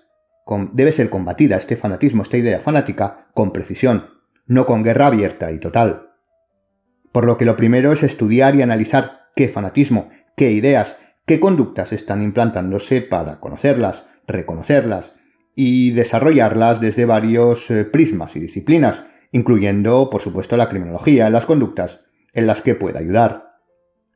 debe 0.72 0.94
ser 0.94 1.10
combatida 1.10 1.58
este 1.58 1.75
fanatismo, 1.75 2.24
esta 2.24 2.38
idea 2.38 2.62
fanática, 2.62 3.28
con 3.34 3.52
precisión, 3.52 4.06
no 4.48 4.66
con 4.66 4.84
guerra 4.84 5.08
abierta 5.08 5.52
y 5.52 5.60
total. 5.60 6.12
Por 7.13 7.25
lo 7.25 7.38
que 7.38 7.46
lo 7.46 7.55
primero 7.55 7.93
es 7.93 8.03
estudiar 8.03 8.55
y 8.55 8.63
analizar 8.63 9.27
qué 9.36 9.48
fanatismo, 9.48 10.10
qué 10.36 10.51
ideas, 10.51 10.98
qué 11.25 11.39
conductas 11.39 11.93
están 11.93 12.24
implantándose 12.24 13.01
para 13.01 13.39
conocerlas, 13.39 14.03
reconocerlas 14.27 15.13
y 15.55 15.91
desarrollarlas 15.91 16.82
desde 16.82 17.05
varios 17.05 17.70
eh, 17.70 17.86
prismas 17.86 18.36
y 18.36 18.39
disciplinas, 18.39 19.03
incluyendo, 19.32 20.10
por 20.10 20.22
supuesto, 20.22 20.58
la 20.58 20.70
criminología 20.70 21.29
las 21.29 21.46
conductas 21.46 22.01
en 22.34 22.48
las 22.48 22.62
que 22.62 22.74
puede 22.74 22.98
ayudar. 22.98 23.60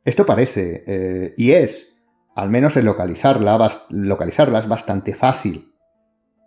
Esto 0.04 0.26
parece, 0.26 0.84
eh, 0.88 1.34
y 1.38 1.52
es, 1.52 1.90
al 2.36 2.50
menos 2.50 2.78
en 2.78 2.86
localizarla, 2.86 3.72
localizarlas 3.90 4.68
bastante 4.68 5.14
fácil. 5.14 5.76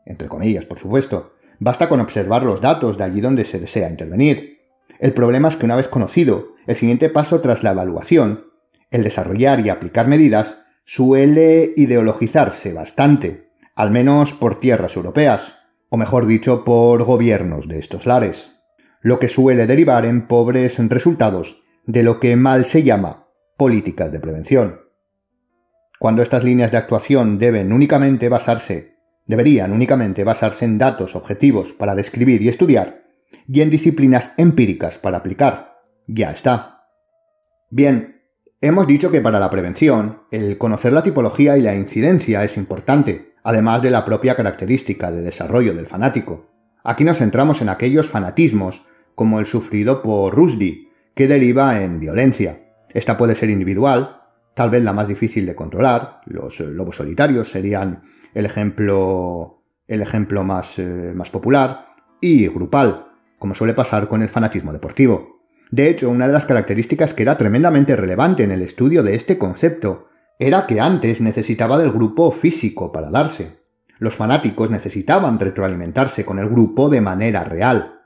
Entre 0.04 0.26
comillas, 0.26 0.64
por 0.64 0.80
supuesto. 0.80 1.34
Basta 1.60 1.88
con 1.88 2.00
observar 2.00 2.42
los 2.42 2.60
datos 2.60 2.98
de 2.98 3.04
allí 3.04 3.20
donde 3.20 3.44
se 3.44 3.60
desea 3.60 3.88
intervenir. 3.88 4.59
El 5.00 5.12
problema 5.12 5.48
es 5.48 5.56
que 5.56 5.64
una 5.64 5.76
vez 5.76 5.88
conocido, 5.88 6.54
el 6.66 6.76
siguiente 6.76 7.08
paso 7.08 7.40
tras 7.40 7.64
la 7.64 7.72
evaluación 7.72 8.50
el 8.90 9.04
desarrollar 9.04 9.60
y 9.60 9.68
aplicar 9.68 10.08
medidas 10.08 10.58
suele 10.84 11.72
ideologizarse 11.76 12.72
bastante, 12.72 13.50
al 13.76 13.90
menos 13.90 14.32
por 14.32 14.58
tierras 14.58 14.96
europeas, 14.96 15.54
o 15.88 15.96
mejor 15.96 16.26
dicho, 16.26 16.64
por 16.64 17.04
gobiernos 17.04 17.68
de 17.68 17.78
estos 17.78 18.06
lares, 18.06 18.52
lo 19.00 19.18
que 19.18 19.28
suele 19.28 19.66
derivar 19.66 20.04
en 20.04 20.26
pobres 20.26 20.76
resultados 20.88 21.62
de 21.86 22.02
lo 22.02 22.20
que 22.20 22.36
mal 22.36 22.64
se 22.64 22.82
llama 22.82 23.28
políticas 23.56 24.12
de 24.12 24.20
prevención. 24.20 24.80
Cuando 25.98 26.22
estas 26.22 26.44
líneas 26.44 26.70
de 26.70 26.78
actuación 26.78 27.38
deben 27.38 27.72
únicamente 27.72 28.28
basarse, 28.28 28.96
deberían 29.26 29.72
únicamente 29.72 30.24
basarse 30.24 30.64
en 30.64 30.78
datos 30.78 31.14
objetivos 31.14 31.72
para 31.72 31.94
describir 31.94 32.42
y 32.42 32.48
estudiar, 32.48 33.04
y 33.46 33.60
en 33.60 33.70
disciplinas 33.70 34.32
empíricas 34.36 34.98
para 34.98 35.18
aplicar. 35.18 35.80
Ya 36.06 36.30
está. 36.30 36.84
Bien, 37.70 38.20
Hemos 38.62 38.86
dicho 38.86 39.10
que 39.10 39.22
para 39.22 39.40
la 39.40 39.48
prevención, 39.48 40.18
el 40.30 40.58
conocer 40.58 40.92
la 40.92 41.02
tipología 41.02 41.56
y 41.56 41.62
la 41.62 41.74
incidencia 41.74 42.44
es 42.44 42.58
importante, 42.58 43.32
además 43.42 43.80
de 43.80 43.90
la 43.90 44.04
propia 44.04 44.34
característica 44.34 45.10
de 45.10 45.22
desarrollo 45.22 45.72
del 45.72 45.86
fanático. 45.86 46.50
Aquí 46.84 47.02
nos 47.02 47.16
centramos 47.16 47.62
en 47.62 47.70
aquellos 47.70 48.10
fanatismos, 48.10 48.84
como 49.14 49.40
el 49.40 49.46
sufrido 49.46 50.02
por 50.02 50.34
Rushdie, 50.34 50.90
que 51.14 51.26
deriva 51.26 51.80
en 51.82 52.00
violencia. 52.00 52.74
Esta 52.90 53.16
puede 53.16 53.34
ser 53.34 53.48
individual, 53.48 54.20
tal 54.52 54.68
vez 54.68 54.84
la 54.84 54.92
más 54.92 55.08
difícil 55.08 55.46
de 55.46 55.54
controlar, 55.54 56.20
los 56.26 56.60
lobos 56.60 56.96
solitarios 56.96 57.48
serían 57.50 58.02
el 58.34 58.44
ejemplo, 58.44 59.62
el 59.88 60.02
ejemplo 60.02 60.44
más, 60.44 60.78
eh, 60.78 61.12
más 61.14 61.30
popular, 61.30 61.86
y 62.20 62.46
grupal, 62.48 63.06
como 63.40 63.56
suele 63.56 63.74
pasar 63.74 64.06
con 64.06 64.22
el 64.22 64.28
fanatismo 64.28 64.72
deportivo. 64.72 65.40
De 65.70 65.88
hecho, 65.88 66.10
una 66.10 66.26
de 66.26 66.32
las 66.32 66.44
características 66.44 67.14
que 67.14 67.22
era 67.22 67.38
tremendamente 67.38 67.96
relevante 67.96 68.44
en 68.44 68.50
el 68.50 68.60
estudio 68.60 69.02
de 69.02 69.14
este 69.14 69.38
concepto 69.38 70.08
era 70.38 70.66
que 70.66 70.78
antes 70.80 71.20
necesitaba 71.20 71.78
del 71.78 71.90
grupo 71.90 72.30
físico 72.32 72.92
para 72.92 73.10
darse. 73.10 73.60
Los 73.98 74.14
fanáticos 74.14 74.70
necesitaban 74.70 75.38
retroalimentarse 75.40 76.24
con 76.24 76.38
el 76.38 76.48
grupo 76.48 76.90
de 76.90 77.00
manera 77.00 77.42
real. 77.42 78.00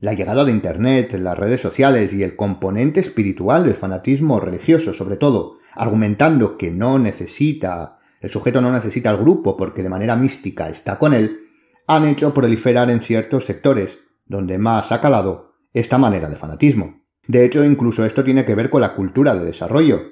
La 0.00 0.14
llegada 0.14 0.44
de 0.44 0.50
Internet, 0.50 1.12
las 1.14 1.38
redes 1.38 1.60
sociales 1.60 2.12
y 2.12 2.24
el 2.24 2.34
componente 2.34 2.98
espiritual 2.98 3.64
del 3.64 3.74
fanatismo 3.74 4.40
religioso, 4.40 4.92
sobre 4.92 5.16
todo, 5.16 5.58
argumentando 5.74 6.58
que 6.58 6.72
no 6.72 6.98
necesita, 6.98 7.98
el 8.20 8.30
sujeto 8.30 8.60
no 8.60 8.72
necesita 8.72 9.10
al 9.10 9.18
grupo 9.18 9.56
porque 9.56 9.84
de 9.84 9.88
manera 9.88 10.16
mística 10.16 10.68
está 10.68 10.98
con 10.98 11.14
él, 11.14 11.38
han 11.86 12.06
hecho 12.06 12.34
proliferar 12.34 12.90
en 12.90 13.02
ciertos 13.02 13.44
sectores, 13.44 13.98
donde 14.30 14.58
más 14.58 14.92
ha 14.92 15.00
calado, 15.00 15.56
esta 15.74 15.98
manera 15.98 16.30
de 16.30 16.36
fanatismo. 16.36 17.02
De 17.26 17.44
hecho, 17.44 17.64
incluso 17.64 18.04
esto 18.04 18.22
tiene 18.22 18.44
que 18.44 18.54
ver 18.54 18.70
con 18.70 18.80
la 18.80 18.94
cultura 18.94 19.34
de 19.34 19.44
desarrollo. 19.44 20.02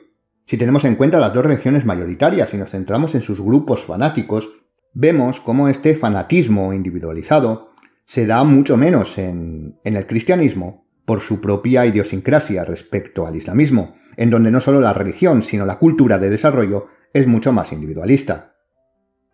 Si 0.44 0.56
tenemos 0.56 0.84
en 0.84 0.96
cuenta 0.96 1.20
las 1.20 1.32
dos 1.32 1.46
religiones 1.46 1.84
mayoritarias 1.84 2.52
y 2.52 2.56
nos 2.56 2.70
centramos 2.70 3.14
en 3.14 3.22
sus 3.22 3.40
grupos 3.40 3.84
fanáticos, 3.84 4.50
vemos 4.92 5.38
cómo 5.38 5.68
este 5.68 5.94
fanatismo 5.94 6.72
individualizado 6.72 7.70
se 8.06 8.26
da 8.26 8.42
mucho 8.42 8.76
menos 8.76 9.18
en, 9.18 9.78
en, 9.84 9.96
el 9.96 10.06
cristianismo 10.08 10.88
por 11.04 11.20
su 11.20 11.40
propia 11.40 11.86
idiosincrasia 11.86 12.64
respecto 12.64 13.24
al 13.24 13.36
islamismo, 13.36 13.94
en 14.16 14.30
donde 14.30 14.50
no 14.50 14.58
solo 14.58 14.80
la 14.80 14.92
religión, 14.92 15.44
sino 15.44 15.64
la 15.64 15.78
cultura 15.78 16.18
de 16.18 16.28
desarrollo 16.28 16.88
es 17.12 17.28
mucho 17.28 17.52
más 17.52 17.72
individualista. 17.72 18.56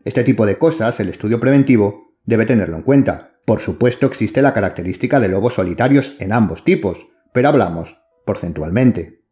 Este 0.05 0.25
tipo 0.25 0.45
de 0.45 0.59
cosas, 0.59 1.00
el 1.00 1.09
estudio 1.09 1.41
preventivo, 1.41 2.19
debe 2.26 2.45
tenerlo 2.45 2.76
en 2.76 2.83
cuenta. 2.83 3.34
Por 3.45 3.61
supuesto 3.61 4.07
existe 4.07 4.43
la 4.43 4.55
característica 4.55 5.21
de 5.21 5.29
lobos 5.29 5.55
solitarios 5.55 6.17
en 6.21 6.33
ambos 6.33 6.65
tipos, 6.65 7.09
pero 7.33 7.49
hablamos 7.49 7.97
porcentualmente. 8.25 9.23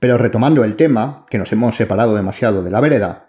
Pero 0.00 0.16
retomando 0.16 0.64
el 0.64 0.76
tema, 0.76 1.26
que 1.28 1.38
nos 1.38 1.52
hemos 1.52 1.74
separado 1.74 2.14
demasiado 2.14 2.62
de 2.62 2.70
la 2.70 2.80
vereda, 2.80 3.28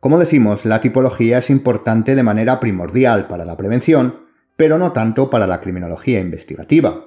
como 0.00 0.18
decimos, 0.18 0.64
la 0.64 0.80
tipología 0.80 1.38
es 1.38 1.50
importante 1.50 2.14
de 2.14 2.22
manera 2.22 2.58
primordial 2.58 3.26
para 3.26 3.44
la 3.44 3.58
prevención, 3.58 4.26
pero 4.56 4.78
no 4.78 4.92
tanto 4.92 5.28
para 5.28 5.46
la 5.46 5.60
criminología 5.60 6.20
investigativa, 6.20 7.04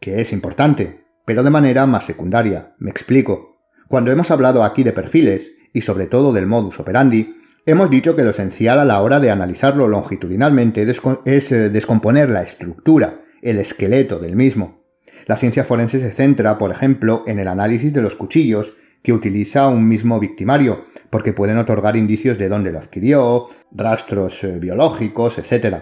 que 0.00 0.20
es 0.20 0.32
importante, 0.32 1.04
pero 1.24 1.42
de 1.42 1.50
manera 1.50 1.86
más 1.86 2.04
secundaria. 2.04 2.74
Me 2.78 2.90
explico. 2.90 3.58
Cuando 3.88 4.12
hemos 4.12 4.30
hablado 4.30 4.62
aquí 4.62 4.84
de 4.84 4.92
perfiles, 4.92 5.52
y 5.72 5.80
sobre 5.80 6.06
todo 6.06 6.32
del 6.32 6.46
modus 6.46 6.78
operandi, 6.78 7.36
hemos 7.66 7.90
dicho 7.90 8.16
que 8.16 8.22
lo 8.22 8.30
esencial 8.30 8.78
a 8.78 8.84
la 8.84 9.02
hora 9.02 9.20
de 9.20 9.30
analizarlo 9.30 9.88
longitudinalmente 9.88 10.86
es 11.24 11.52
eh, 11.52 11.68
descomponer 11.68 12.30
la 12.30 12.42
estructura, 12.42 13.20
el 13.42 13.58
esqueleto 13.58 14.18
del 14.18 14.36
mismo. 14.36 14.84
La 15.26 15.36
ciencia 15.36 15.64
forense 15.64 15.98
se 15.98 16.12
centra, 16.12 16.56
por 16.56 16.70
ejemplo, 16.70 17.24
en 17.26 17.40
el 17.40 17.48
análisis 17.48 17.92
de 17.92 18.00
los 18.00 18.14
cuchillos 18.14 18.74
que 19.02 19.12
utiliza 19.12 19.68
un 19.68 19.86
mismo 19.86 20.18
victimario, 20.20 20.86
porque 21.10 21.32
pueden 21.32 21.58
otorgar 21.58 21.96
indicios 21.96 22.38
de 22.38 22.48
dónde 22.48 22.72
lo 22.72 22.78
adquirió, 22.78 23.48
rastros 23.72 24.42
eh, 24.44 24.58
biológicos, 24.60 25.38
etc. 25.38 25.78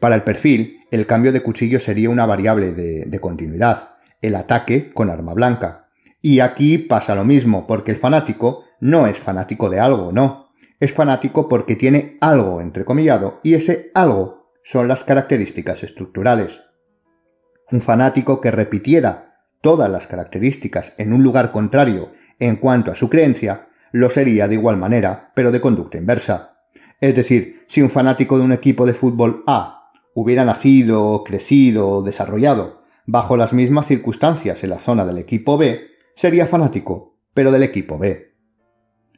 Para 0.00 0.14
el 0.14 0.22
perfil, 0.22 0.80
el 0.90 1.06
cambio 1.06 1.32
de 1.32 1.42
cuchillo 1.42 1.78
sería 1.78 2.10
una 2.10 2.26
variable 2.26 2.72
de, 2.72 3.04
de 3.04 3.20
continuidad, 3.20 3.90
el 4.22 4.34
ataque 4.34 4.90
con 4.92 5.10
arma 5.10 5.34
blanca. 5.34 5.88
Y 6.22 6.40
aquí 6.40 6.78
pasa 6.78 7.14
lo 7.14 7.24
mismo, 7.24 7.66
porque 7.66 7.92
el 7.92 7.98
fanático 7.98 8.64
no 8.80 9.06
es 9.06 9.18
fanático 9.18 9.68
de 9.68 9.80
algo, 9.80 10.12
no. 10.12 10.45
Es 10.78 10.92
fanático 10.92 11.48
porque 11.48 11.76
tiene 11.76 12.16
algo 12.20 12.60
entrecomillado, 12.60 13.40
y 13.42 13.54
ese 13.54 13.90
algo 13.94 14.50
son 14.62 14.88
las 14.88 15.04
características 15.04 15.82
estructurales. 15.82 16.62
Un 17.70 17.80
fanático 17.80 18.40
que 18.40 18.50
repitiera 18.50 19.40
todas 19.60 19.90
las 19.90 20.06
características 20.06 20.92
en 20.98 21.12
un 21.12 21.22
lugar 21.22 21.50
contrario 21.50 22.12
en 22.38 22.56
cuanto 22.56 22.92
a 22.92 22.94
su 22.94 23.08
creencia, 23.08 23.68
lo 23.92 24.10
sería 24.10 24.48
de 24.48 24.54
igual 24.54 24.76
manera, 24.76 25.32
pero 25.34 25.50
de 25.50 25.60
conducta 25.60 25.98
inversa. 25.98 26.58
Es 27.00 27.14
decir, 27.14 27.64
si 27.66 27.82
un 27.82 27.90
fanático 27.90 28.38
de 28.38 28.44
un 28.44 28.52
equipo 28.52 28.86
de 28.86 28.94
fútbol 28.94 29.42
A 29.46 29.90
hubiera 30.14 30.44
nacido, 30.44 31.24
crecido, 31.24 32.02
desarrollado 32.02 32.82
bajo 33.06 33.36
las 33.36 33.52
mismas 33.52 33.86
circunstancias 33.86 34.64
en 34.64 34.70
la 34.70 34.78
zona 34.78 35.06
del 35.06 35.18
equipo 35.18 35.56
B, 35.56 35.88
sería 36.14 36.46
fanático, 36.46 37.18
pero 37.34 37.52
del 37.52 37.62
equipo 37.62 37.98
B. 37.98 38.34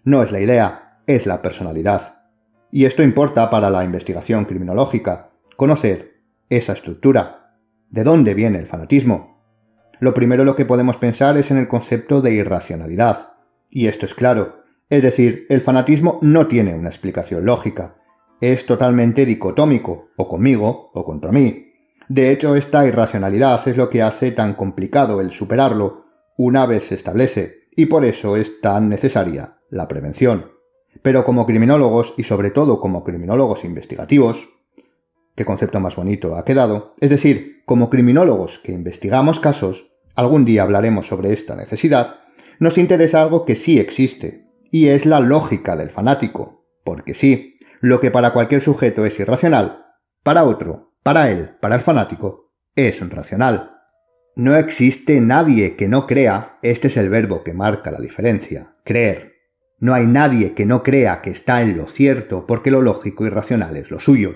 No 0.04 0.22
es 0.22 0.30
la 0.30 0.40
idea, 0.40 0.87
es 1.08 1.26
la 1.26 1.42
personalidad. 1.42 2.22
Y 2.70 2.84
esto 2.84 3.02
importa 3.02 3.50
para 3.50 3.70
la 3.70 3.82
investigación 3.82 4.44
criminológica, 4.44 5.30
conocer 5.56 6.20
esa 6.50 6.74
estructura. 6.74 7.56
¿De 7.88 8.04
dónde 8.04 8.34
viene 8.34 8.58
el 8.58 8.66
fanatismo? 8.66 9.42
Lo 10.00 10.12
primero 10.14 10.44
lo 10.44 10.54
que 10.54 10.66
podemos 10.66 10.98
pensar 10.98 11.38
es 11.38 11.50
en 11.50 11.56
el 11.56 11.66
concepto 11.66 12.20
de 12.20 12.34
irracionalidad. 12.34 13.32
Y 13.70 13.86
esto 13.86 14.04
es 14.04 14.14
claro. 14.14 14.62
Es 14.90 15.02
decir, 15.02 15.46
el 15.48 15.62
fanatismo 15.62 16.18
no 16.20 16.46
tiene 16.46 16.74
una 16.74 16.90
explicación 16.90 17.44
lógica. 17.46 17.96
Es 18.40 18.66
totalmente 18.66 19.24
dicotómico, 19.24 20.10
o 20.16 20.28
conmigo 20.28 20.90
o 20.92 21.04
contra 21.04 21.32
mí. 21.32 21.72
De 22.08 22.30
hecho, 22.30 22.54
esta 22.54 22.86
irracionalidad 22.86 23.66
es 23.66 23.76
lo 23.76 23.88
que 23.88 24.02
hace 24.02 24.30
tan 24.30 24.54
complicado 24.54 25.20
el 25.22 25.30
superarlo 25.30 26.04
una 26.36 26.66
vez 26.66 26.84
se 26.84 26.94
establece, 26.94 27.68
y 27.74 27.86
por 27.86 28.04
eso 28.04 28.36
es 28.36 28.60
tan 28.60 28.88
necesaria 28.88 29.58
la 29.70 29.88
prevención. 29.88 30.57
Pero 31.02 31.24
como 31.24 31.46
criminólogos, 31.46 32.14
y 32.16 32.24
sobre 32.24 32.50
todo 32.50 32.80
como 32.80 33.04
criminólogos 33.04 33.64
investigativos, 33.64 34.48
qué 35.34 35.44
concepto 35.44 35.80
más 35.80 35.96
bonito 35.96 36.36
ha 36.36 36.44
quedado, 36.44 36.94
es 37.00 37.10
decir, 37.10 37.62
como 37.64 37.90
criminólogos 37.90 38.58
que 38.58 38.72
investigamos 38.72 39.40
casos, 39.40 39.94
algún 40.16 40.44
día 40.44 40.62
hablaremos 40.62 41.06
sobre 41.06 41.32
esta 41.32 41.54
necesidad, 41.54 42.16
nos 42.58 42.76
interesa 42.76 43.22
algo 43.22 43.44
que 43.44 43.54
sí 43.54 43.78
existe, 43.78 44.48
y 44.70 44.88
es 44.88 45.06
la 45.06 45.20
lógica 45.20 45.76
del 45.76 45.90
fanático, 45.90 46.66
porque 46.84 47.14
sí, 47.14 47.58
lo 47.80 48.00
que 48.00 48.10
para 48.10 48.32
cualquier 48.32 48.60
sujeto 48.60 49.06
es 49.06 49.18
irracional, 49.20 49.86
para 50.24 50.44
otro, 50.44 50.94
para 51.02 51.30
él, 51.30 51.50
para 51.60 51.76
el 51.76 51.80
fanático, 51.80 52.52
es 52.74 53.00
racional. 53.08 53.76
No 54.36 54.56
existe 54.56 55.20
nadie 55.20 55.76
que 55.76 55.88
no 55.88 56.06
crea, 56.06 56.58
este 56.62 56.88
es 56.88 56.96
el 56.96 57.08
verbo 57.08 57.42
que 57.42 57.54
marca 57.54 57.90
la 57.90 58.00
diferencia, 58.00 58.76
creer. 58.84 59.37
No 59.80 59.94
hay 59.94 60.06
nadie 60.06 60.54
que 60.54 60.66
no 60.66 60.82
crea 60.82 61.22
que 61.22 61.30
está 61.30 61.62
en 61.62 61.76
lo 61.76 61.86
cierto 61.86 62.46
porque 62.46 62.72
lo 62.72 62.80
lógico 62.82 63.26
y 63.26 63.28
racional 63.28 63.76
es 63.76 63.90
lo 63.90 64.00
suyo. 64.00 64.34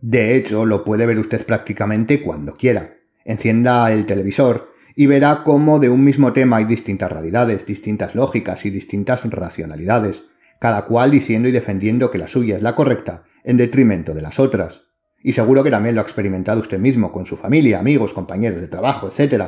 De 0.00 0.36
hecho, 0.36 0.64
lo 0.64 0.84
puede 0.84 1.06
ver 1.06 1.18
usted 1.18 1.44
prácticamente 1.44 2.22
cuando 2.22 2.56
quiera. 2.56 2.96
Encienda 3.24 3.90
el 3.92 4.06
televisor 4.06 4.70
y 4.94 5.06
verá 5.06 5.42
cómo 5.44 5.80
de 5.80 5.88
un 5.88 6.04
mismo 6.04 6.32
tema 6.32 6.58
hay 6.58 6.66
distintas 6.66 7.10
realidades, 7.10 7.66
distintas 7.66 8.14
lógicas 8.14 8.64
y 8.64 8.70
distintas 8.70 9.28
racionalidades, 9.28 10.24
cada 10.60 10.86
cual 10.86 11.10
diciendo 11.10 11.48
y 11.48 11.52
defendiendo 11.52 12.10
que 12.10 12.18
la 12.18 12.28
suya 12.28 12.56
es 12.56 12.62
la 12.62 12.76
correcta, 12.76 13.24
en 13.42 13.56
detrimento 13.56 14.14
de 14.14 14.22
las 14.22 14.38
otras. 14.38 14.82
Y 15.22 15.32
seguro 15.32 15.64
que 15.64 15.70
también 15.70 15.96
lo 15.96 16.00
ha 16.00 16.04
experimentado 16.04 16.60
usted 16.60 16.78
mismo 16.78 17.10
con 17.12 17.26
su 17.26 17.36
familia, 17.36 17.80
amigos, 17.80 18.14
compañeros 18.14 18.60
de 18.60 18.68
trabajo, 18.68 19.08
etc. 19.08 19.44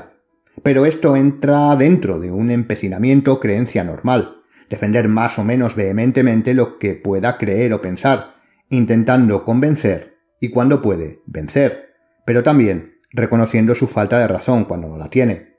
Pero 0.62 0.84
esto 0.84 1.16
entra 1.16 1.76
dentro 1.76 2.18
de 2.18 2.30
un 2.30 2.50
empecinamiento 2.50 3.40
creencia 3.40 3.84
normal, 3.84 4.41
defender 4.72 5.06
más 5.06 5.38
o 5.38 5.44
menos 5.44 5.76
vehementemente 5.76 6.54
lo 6.54 6.78
que 6.78 6.94
pueda 6.94 7.36
creer 7.36 7.74
o 7.74 7.82
pensar, 7.82 8.36
intentando 8.70 9.44
convencer 9.44 10.16
y 10.40 10.48
cuando 10.48 10.80
puede, 10.80 11.20
vencer, 11.26 11.90
pero 12.24 12.42
también 12.42 12.94
reconociendo 13.10 13.74
su 13.74 13.86
falta 13.86 14.18
de 14.18 14.26
razón 14.26 14.64
cuando 14.64 14.88
no 14.88 14.96
la 14.96 15.10
tiene. 15.10 15.58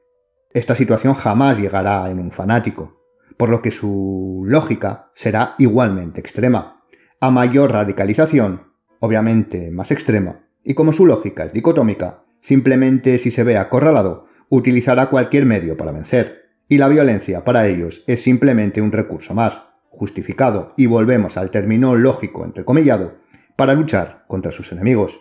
Esta 0.51 0.73
situación 0.73 1.13
jamás 1.13 1.59
llegará 1.59 2.09
en 2.09 2.17
un 2.17 2.31
fanático, 2.31 3.03
por 3.37 3.49
lo 3.49 3.61
que 3.61 3.69
su 3.69 4.41
lógica 4.47 5.11
será 5.13 5.53
igualmente 5.59 6.19
extrema. 6.19 6.83
A 7.19 7.29
mayor 7.29 7.71
radicalización, 7.71 8.73
obviamente 8.99 9.69
más 9.69 9.91
extrema, 9.91 10.47
y 10.63 10.73
como 10.73 10.91
su 10.91 11.05
lógica 11.05 11.43
es 11.43 11.53
dicotómica, 11.53 12.23
simplemente 12.41 13.19
si 13.19 13.29
se 13.29 13.43
ve 13.43 13.57
acorralado, 13.57 14.25
utilizará 14.49 15.11
cualquier 15.11 15.45
medio 15.45 15.77
para 15.77 15.91
vencer, 15.91 16.42
y 16.67 16.77
la 16.77 16.87
violencia 16.87 17.43
para 17.43 17.67
ellos 17.67 18.03
es 18.07 18.23
simplemente 18.23 18.81
un 18.81 18.91
recurso 18.91 19.33
más, 19.33 19.63
justificado, 19.89 20.73
y 20.77 20.85
volvemos 20.85 21.37
al 21.37 21.51
término 21.51 21.95
lógico 21.95 22.45
entrecomillado, 22.45 23.15
para 23.55 23.73
luchar 23.73 24.25
contra 24.27 24.51
sus 24.51 24.71
enemigos. 24.71 25.19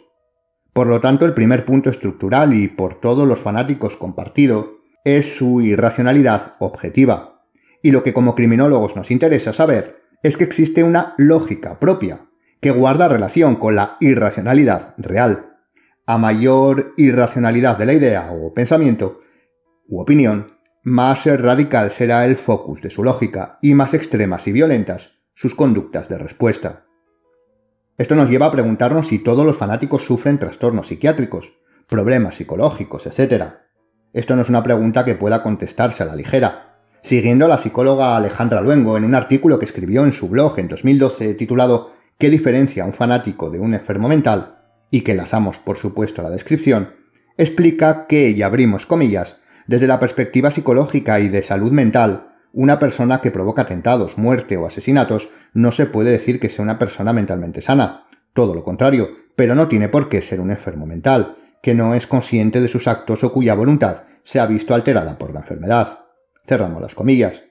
Por 0.73 0.87
lo 0.87 1.01
tanto, 1.01 1.27
el 1.27 1.35
primer 1.35 1.65
punto 1.65 1.91
estructural 1.91 2.55
y 2.55 2.69
por 2.69 3.01
todos 3.01 3.29
los 3.29 3.39
fanáticos 3.39 3.97
compartido 3.97 4.79
es 5.05 5.37
su 5.37 5.61
irracionalidad 5.61 6.55
objetiva. 6.59 7.45
Y 7.83 7.91
lo 7.91 8.03
que 8.03 8.15
como 8.15 8.35
criminólogos 8.35 8.97
nos 8.97 9.11
interesa 9.11 9.53
saber 9.53 10.03
es 10.23 10.37
que 10.37 10.45
existe 10.45 10.85
una 10.85 11.15
lógica 11.19 11.79
propia, 11.79 12.27
que 12.61 12.71
guarda 12.71 13.09
relación 13.09 13.57
con 13.57 13.75
la 13.75 13.97
irracionalidad 14.01 14.95
real. 14.97 15.57
A 16.07 16.17
mayor 16.17 16.93
irracionalidad 16.97 17.77
de 17.77 17.87
la 17.87 17.93
idea 17.93 18.31
o 18.33 18.55
pensamiento 18.55 19.21
u 19.89 20.01
opinión, 20.01 20.53
más 20.85 21.27
radical 21.27 21.93
será 21.93 22.27
el 22.27 22.37
focus 22.37 22.83
de 22.83 22.91
su 22.91 23.05
lógica 23.05 23.59
y 23.63 23.75
más 23.75 23.95
extremas 23.95 24.49
y 24.49 24.53
violentas 24.53 25.13
sus 25.35 25.55
conductas 25.55 26.09
de 26.09 26.19
respuesta. 26.19 26.87
Esto 27.99 28.17
nos 28.17 28.29
lleva 28.29 28.47
a 28.47 28.51
preguntarnos 28.51 29.07
si 29.07 29.21
todos 29.21 29.47
los 29.47 29.57
fanáticos 29.57 30.05
sufren 30.05 30.39
trastornos 30.39 30.89
psiquiátricos, 30.89 31.53
problemas 31.89 32.35
psicológicos, 32.35 33.07
etc. 33.07 33.45
Esto 34.13 34.35
no 34.35 34.43
es 34.43 34.49
una 34.49 34.63
pregunta 34.63 35.05
que 35.05 35.15
pueda 35.15 35.43
contestarse 35.43 36.03
a 36.03 36.07
la 36.07 36.17
ligera. 36.17 36.81
Siguiendo 37.03 37.45
a 37.45 37.49
la 37.49 37.59
psicóloga 37.59 38.17
Alejandra 38.17 38.61
Luengo 38.61 38.97
en 38.97 39.05
un 39.05 39.15
artículo 39.15 39.59
que 39.59 39.67
escribió 39.67 40.05
en 40.05 40.13
su 40.13 40.29
blog 40.29 40.59
en 40.59 40.69
2012 40.69 41.35
titulado 41.35 41.93
qué 42.19 42.29
diferencia 42.29 42.85
un 42.85 42.93
fanático 42.93 43.51
de 43.51 43.61
un 43.61 43.75
enfermo 43.75 44.09
mental, 44.09 44.59
y 44.91 45.03
que 45.03 45.15
lanzamos 45.15 45.59
por 45.59 45.77
supuesto 45.77 46.23
la 46.23 46.31
descripción, 46.31 46.95
explica 47.37 48.07
que, 48.07 48.31
y 48.31 48.43
abrimos 48.43 48.87
comillas, 48.87 49.39
desde 49.67 49.87
la 49.87 49.99
perspectiva 49.99 50.51
psicológica 50.51 51.21
y 51.21 51.29
de 51.29 51.43
salud 51.43 51.73
mental, 51.73 52.29
una 52.53 52.79
persona 52.79 53.21
que 53.21 53.31
provoca 53.31 53.63
atentados, 53.63 54.19
muerte 54.19 54.57
o 54.57 54.67
asesinatos 54.67 55.31
no 55.55 55.73
se 55.73 55.87
puede 55.87 56.11
decir 56.11 56.39
que 56.39 56.51
sea 56.51 56.63
una 56.63 56.79
persona 56.79 57.13
mentalmente 57.13 57.63
sana. 57.63 58.07
Todo 58.35 58.55
lo 58.55 58.65
contrario, 58.65 59.09
pero 59.37 59.55
no 59.55 59.69
tiene 59.69 59.89
por 59.89 60.09
qué 60.09 60.21
ser 60.23 60.41
un 60.41 60.51
enfermo 60.51 60.87
mental, 60.87 61.37
que 61.63 61.75
no 61.75 61.95
es 61.95 62.07
consciente 62.07 62.61
de 62.61 62.69
sus 62.69 62.89
actos 62.89 63.25
o 63.25 63.33
cuya 63.33 63.55
voluntad 63.55 64.05
se 64.25 64.41
ha 64.41 64.47
visto 64.47 64.75
alterada 64.75 65.17
por 65.19 65.33
la 65.33 65.41
enfermedad. 65.41 66.01
Cerramos 66.45 66.83
las 66.83 66.95
comillas. 66.95 67.43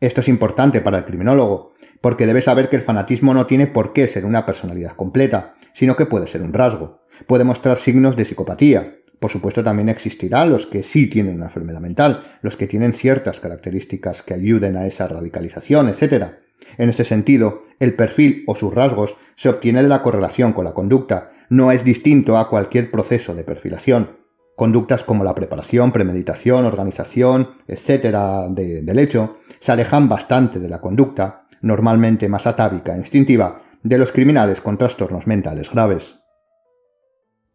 Esto 0.00 0.20
es 0.20 0.28
importante 0.28 0.80
para 0.80 0.98
el 0.98 1.04
criminólogo, 1.04 1.74
porque 2.00 2.26
debe 2.26 2.40
saber 2.40 2.68
que 2.68 2.76
el 2.76 2.82
fanatismo 2.82 3.34
no 3.34 3.46
tiene 3.46 3.66
por 3.66 3.92
qué 3.92 4.06
ser 4.08 4.24
una 4.24 4.46
personalidad 4.46 4.94
completa, 4.96 5.54
sino 5.72 5.96
que 5.96 6.06
puede 6.06 6.26
ser 6.26 6.42
un 6.42 6.52
rasgo. 6.52 7.02
Puede 7.26 7.44
mostrar 7.44 7.78
signos 7.78 8.16
de 8.16 8.24
psicopatía, 8.24 8.97
por 9.18 9.30
supuesto, 9.30 9.64
también 9.64 9.88
existirán 9.88 10.50
los 10.50 10.66
que 10.66 10.82
sí 10.82 11.08
tienen 11.08 11.36
una 11.36 11.46
enfermedad 11.46 11.80
mental, 11.80 12.22
los 12.42 12.56
que 12.56 12.66
tienen 12.66 12.94
ciertas 12.94 13.40
características 13.40 14.22
que 14.22 14.34
ayuden 14.34 14.76
a 14.76 14.86
esa 14.86 15.08
radicalización, 15.08 15.88
etc. 15.88 16.34
En 16.76 16.88
este 16.88 17.04
sentido, 17.04 17.62
el 17.80 17.94
perfil 17.94 18.44
o 18.46 18.54
sus 18.54 18.74
rasgos 18.74 19.16
se 19.34 19.48
obtiene 19.48 19.82
de 19.82 19.88
la 19.88 20.02
correlación 20.02 20.52
con 20.52 20.64
la 20.64 20.72
conducta, 20.72 21.32
no 21.48 21.72
es 21.72 21.84
distinto 21.84 22.36
a 22.36 22.48
cualquier 22.48 22.90
proceso 22.90 23.34
de 23.34 23.44
perfilación. 23.44 24.18
Conductas 24.54 25.04
como 25.04 25.24
la 25.24 25.34
preparación, 25.34 25.92
premeditación, 25.92 26.64
organización, 26.64 27.48
etc. 27.66 28.50
del 28.50 28.98
hecho, 28.98 29.38
se 29.60 29.72
alejan 29.72 30.08
bastante 30.08 30.58
de 30.58 30.68
la 30.68 30.80
conducta, 30.80 31.46
normalmente 31.62 32.28
más 32.28 32.46
atávica 32.46 32.94
e 32.94 32.98
instintiva, 32.98 33.62
de 33.82 33.98
los 33.98 34.12
criminales 34.12 34.60
con 34.60 34.76
trastornos 34.76 35.26
mentales 35.26 35.70
graves. 35.70 36.17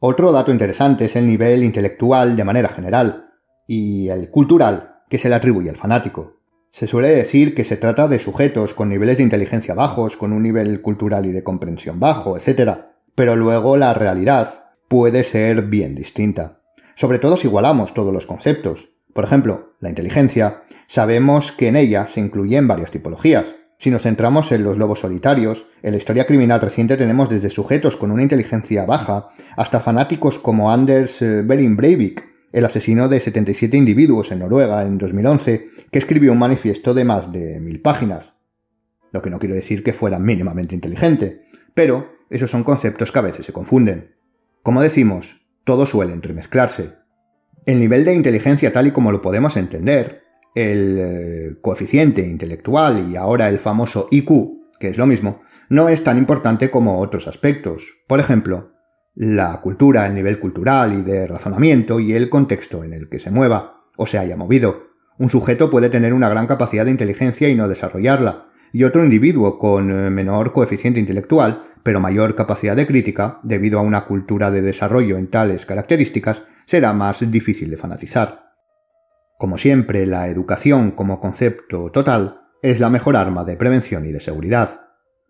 Otro 0.05 0.33
dato 0.33 0.51
interesante 0.51 1.05
es 1.05 1.15
el 1.15 1.25
nivel 1.25 1.63
intelectual 1.63 2.35
de 2.35 2.43
manera 2.43 2.67
general 2.67 3.29
y 3.65 4.09
el 4.09 4.29
cultural 4.29 4.97
que 5.07 5.17
se 5.17 5.29
le 5.29 5.35
atribuye 5.35 5.69
al 5.69 5.77
fanático. 5.77 6.41
Se 6.71 6.87
suele 6.87 7.07
decir 7.07 7.55
que 7.55 7.63
se 7.63 7.77
trata 7.77 8.09
de 8.09 8.19
sujetos 8.19 8.73
con 8.73 8.89
niveles 8.89 9.15
de 9.15 9.23
inteligencia 9.23 9.75
bajos, 9.75 10.17
con 10.17 10.33
un 10.33 10.43
nivel 10.43 10.81
cultural 10.81 11.25
y 11.25 11.31
de 11.31 11.45
comprensión 11.45 12.01
bajo, 12.01 12.35
etc. 12.35 12.79
Pero 13.15 13.37
luego 13.37 13.77
la 13.77 13.93
realidad 13.93 14.73
puede 14.89 15.23
ser 15.23 15.67
bien 15.67 15.95
distinta. 15.95 16.59
Sobre 16.95 17.17
todo 17.17 17.37
si 17.37 17.47
igualamos 17.47 17.93
todos 17.93 18.11
los 18.13 18.25
conceptos. 18.25 18.89
Por 19.13 19.23
ejemplo, 19.23 19.77
la 19.79 19.87
inteligencia, 19.87 20.63
sabemos 20.85 21.53
que 21.53 21.69
en 21.69 21.77
ella 21.77 22.07
se 22.07 22.19
incluyen 22.19 22.67
varias 22.67 22.91
tipologías. 22.91 23.55
Si 23.83 23.91
nos 23.91 24.03
centramos 24.03 24.49
en 24.53 24.63
los 24.63 24.77
lobos 24.77 25.01
solitarios, 25.01 25.65
en 25.81 25.91
la 25.91 25.97
historia 25.97 26.25
criminal 26.25 26.61
reciente 26.61 26.95
tenemos 26.95 27.27
desde 27.27 27.49
sujetos 27.49 27.97
con 27.97 28.11
una 28.11 28.23
inteligencia 28.23 28.85
baja 28.85 29.27
hasta 29.57 29.81
fanáticos 29.81 30.39
como 30.39 30.71
Anders 30.71 31.21
eh, 31.21 31.41
Behring 31.41 31.75
Breivik, 31.75 32.23
el 32.53 32.63
asesino 32.63 33.09
de 33.09 33.19
77 33.19 33.75
individuos 33.75 34.31
en 34.31 34.39
Noruega 34.39 34.85
en 34.85 34.97
2011, 34.97 35.67
que 35.91 35.99
escribió 35.99 36.31
un 36.31 36.39
manifiesto 36.39 36.93
de 36.93 37.03
más 37.03 37.29
de 37.33 37.59
mil 37.59 37.81
páginas. 37.81 38.35
Lo 39.11 39.21
que 39.21 39.29
no 39.29 39.37
quiero 39.37 39.55
decir 39.55 39.83
que 39.83 39.91
fuera 39.91 40.17
mínimamente 40.17 40.75
inteligente, 40.75 41.41
pero 41.73 42.07
esos 42.29 42.49
son 42.49 42.63
conceptos 42.63 43.11
que 43.11 43.19
a 43.19 43.23
veces 43.23 43.45
se 43.45 43.51
confunden. 43.51 44.15
Como 44.61 44.81
decimos, 44.81 45.45
todos 45.65 45.89
suelen 45.89 46.21
remezclarse. 46.21 46.93
El 47.65 47.81
nivel 47.81 48.05
de 48.05 48.15
inteligencia 48.15 48.71
tal 48.71 48.87
y 48.87 48.91
como 48.91 49.11
lo 49.11 49.21
podemos 49.21 49.57
entender 49.57 50.22
el 50.55 50.97
eh, 50.99 51.57
coeficiente 51.61 52.21
intelectual 52.21 53.09
y 53.09 53.15
ahora 53.15 53.49
el 53.49 53.59
famoso 53.59 54.07
IQ, 54.11 54.29
que 54.79 54.89
es 54.89 54.97
lo 54.97 55.05
mismo, 55.05 55.41
no 55.69 55.89
es 55.89 56.03
tan 56.03 56.17
importante 56.17 56.69
como 56.69 56.99
otros 56.99 57.27
aspectos. 57.27 57.83
Por 58.07 58.19
ejemplo, 58.19 58.73
la 59.15 59.61
cultura, 59.61 60.07
el 60.07 60.15
nivel 60.15 60.39
cultural 60.39 60.93
y 60.93 61.01
de 61.01 61.27
razonamiento 61.27 61.99
y 61.99 62.13
el 62.13 62.29
contexto 62.29 62.83
en 62.83 62.93
el 62.93 63.09
que 63.09 63.19
se 63.19 63.31
mueva 63.31 63.83
o 63.95 64.05
se 64.05 64.17
haya 64.17 64.37
movido. 64.37 64.87
Un 65.19 65.29
sujeto 65.29 65.69
puede 65.69 65.89
tener 65.89 66.13
una 66.13 66.29
gran 66.29 66.47
capacidad 66.47 66.85
de 66.85 66.91
inteligencia 66.91 67.47
y 67.47 67.55
no 67.55 67.67
desarrollarla, 67.67 68.49
y 68.71 68.83
otro 68.83 69.03
individuo 69.03 69.59
con 69.59 69.91
eh, 69.91 70.09
menor 70.09 70.51
coeficiente 70.51 70.99
intelectual, 70.99 71.63
pero 71.83 71.99
mayor 71.99 72.35
capacidad 72.35 72.75
de 72.75 72.87
crítica, 72.87 73.39
debido 73.43 73.77
a 73.77 73.83
una 73.83 74.05
cultura 74.05 74.49
de 74.49 74.63
desarrollo 74.63 75.17
en 75.17 75.27
tales 75.27 75.65
características, 75.65 76.41
será 76.65 76.91
más 76.93 77.29
difícil 77.29 77.69
de 77.69 77.77
fanatizar. 77.77 78.42
Como 79.37 79.57
siempre, 79.57 80.05
la 80.05 80.27
educación 80.27 80.91
como 80.91 81.19
concepto 81.19 81.91
total 81.91 82.41
es 82.61 82.79
la 82.79 82.89
mejor 82.89 83.17
arma 83.17 83.43
de 83.43 83.57
prevención 83.57 84.05
y 84.05 84.11
de 84.11 84.21
seguridad. 84.21 84.81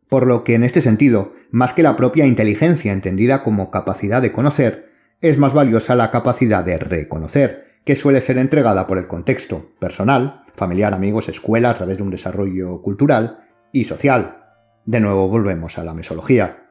Por 0.07 0.27
lo 0.27 0.43
que 0.43 0.53
en 0.53 0.63
este 0.63 0.81
sentido, 0.81 1.33
más 1.51 1.73
que 1.73 1.83
la 1.83 1.95
propia 1.95 2.25
inteligencia 2.25 2.93
entendida 2.93 3.43
como 3.43 3.71
capacidad 3.71 4.21
de 4.21 4.31
conocer, 4.31 4.91
es 5.21 5.37
más 5.37 5.53
valiosa 5.53 5.95
la 5.95 6.11
capacidad 6.11 6.63
de 6.63 6.77
reconocer, 6.77 7.79
que 7.85 7.95
suele 7.95 8.21
ser 8.21 8.37
entregada 8.37 8.85
por 8.87 8.97
el 8.97 9.07
contexto 9.07 9.71
personal, 9.79 10.43
familiar, 10.55 10.93
amigos, 10.93 11.29
escuela, 11.29 11.71
a 11.71 11.73
través 11.73 11.97
de 11.97 12.03
un 12.03 12.11
desarrollo 12.11 12.81
cultural 12.81 13.39
y 13.71 13.85
social. 13.85 14.43
De 14.85 14.99
nuevo 14.99 15.27
volvemos 15.27 15.77
a 15.77 15.83
la 15.83 15.93
mesología. 15.93 16.69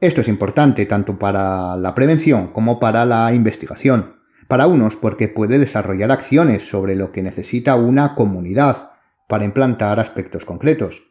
Esto 0.00 0.20
es 0.20 0.28
importante 0.28 0.86
tanto 0.86 1.18
para 1.18 1.76
la 1.76 1.94
prevención 1.94 2.52
como 2.52 2.78
para 2.78 3.04
la 3.04 3.32
investigación, 3.32 4.19
para 4.50 4.66
unos 4.66 4.96
porque 4.96 5.28
puede 5.28 5.60
desarrollar 5.60 6.10
acciones 6.10 6.68
sobre 6.68 6.96
lo 6.96 7.12
que 7.12 7.22
necesita 7.22 7.76
una 7.76 8.16
comunidad 8.16 8.90
para 9.28 9.44
implantar 9.44 10.00
aspectos 10.00 10.44
concretos. 10.44 11.04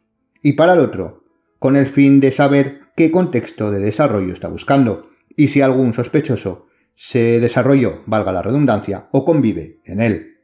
Y 0.44 0.54
para 0.54 0.74
el 0.74 0.80
otro, 0.80 1.24
con 1.58 1.78
el 1.78 1.86
fin 1.86 2.20
de 2.20 2.34
saber 2.34 2.82
qué 2.98 3.12
contexto 3.12 3.72
de 3.72 3.80
desarrollo 3.80 4.34
está 4.34 4.50
buscando 4.50 5.08
y 5.38 5.48
si 5.48 5.62
algún 5.62 5.94
sospechoso 5.94 6.68
se 6.96 7.40
desarrolló, 7.40 8.02
valga 8.08 8.34
la 8.34 8.42
redundancia, 8.42 9.08
o 9.14 9.24
convive 9.24 9.80
en 9.86 10.02
él. 10.02 10.36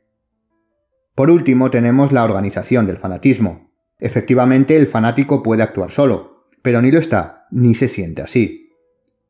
Por 1.15 1.29
último, 1.29 1.69
tenemos 1.69 2.13
la 2.13 2.23
organización 2.23 2.87
del 2.87 2.95
fanatismo. 2.95 3.73
Efectivamente, 3.99 4.77
el 4.77 4.87
fanático 4.87 5.43
puede 5.43 5.63
actuar 5.63 5.91
solo, 5.91 6.47
pero 6.61 6.81
ni 6.81 6.91
lo 6.91 6.99
está, 6.99 7.47
ni 7.51 7.75
se 7.75 7.89
siente 7.89 8.21
así. 8.21 8.69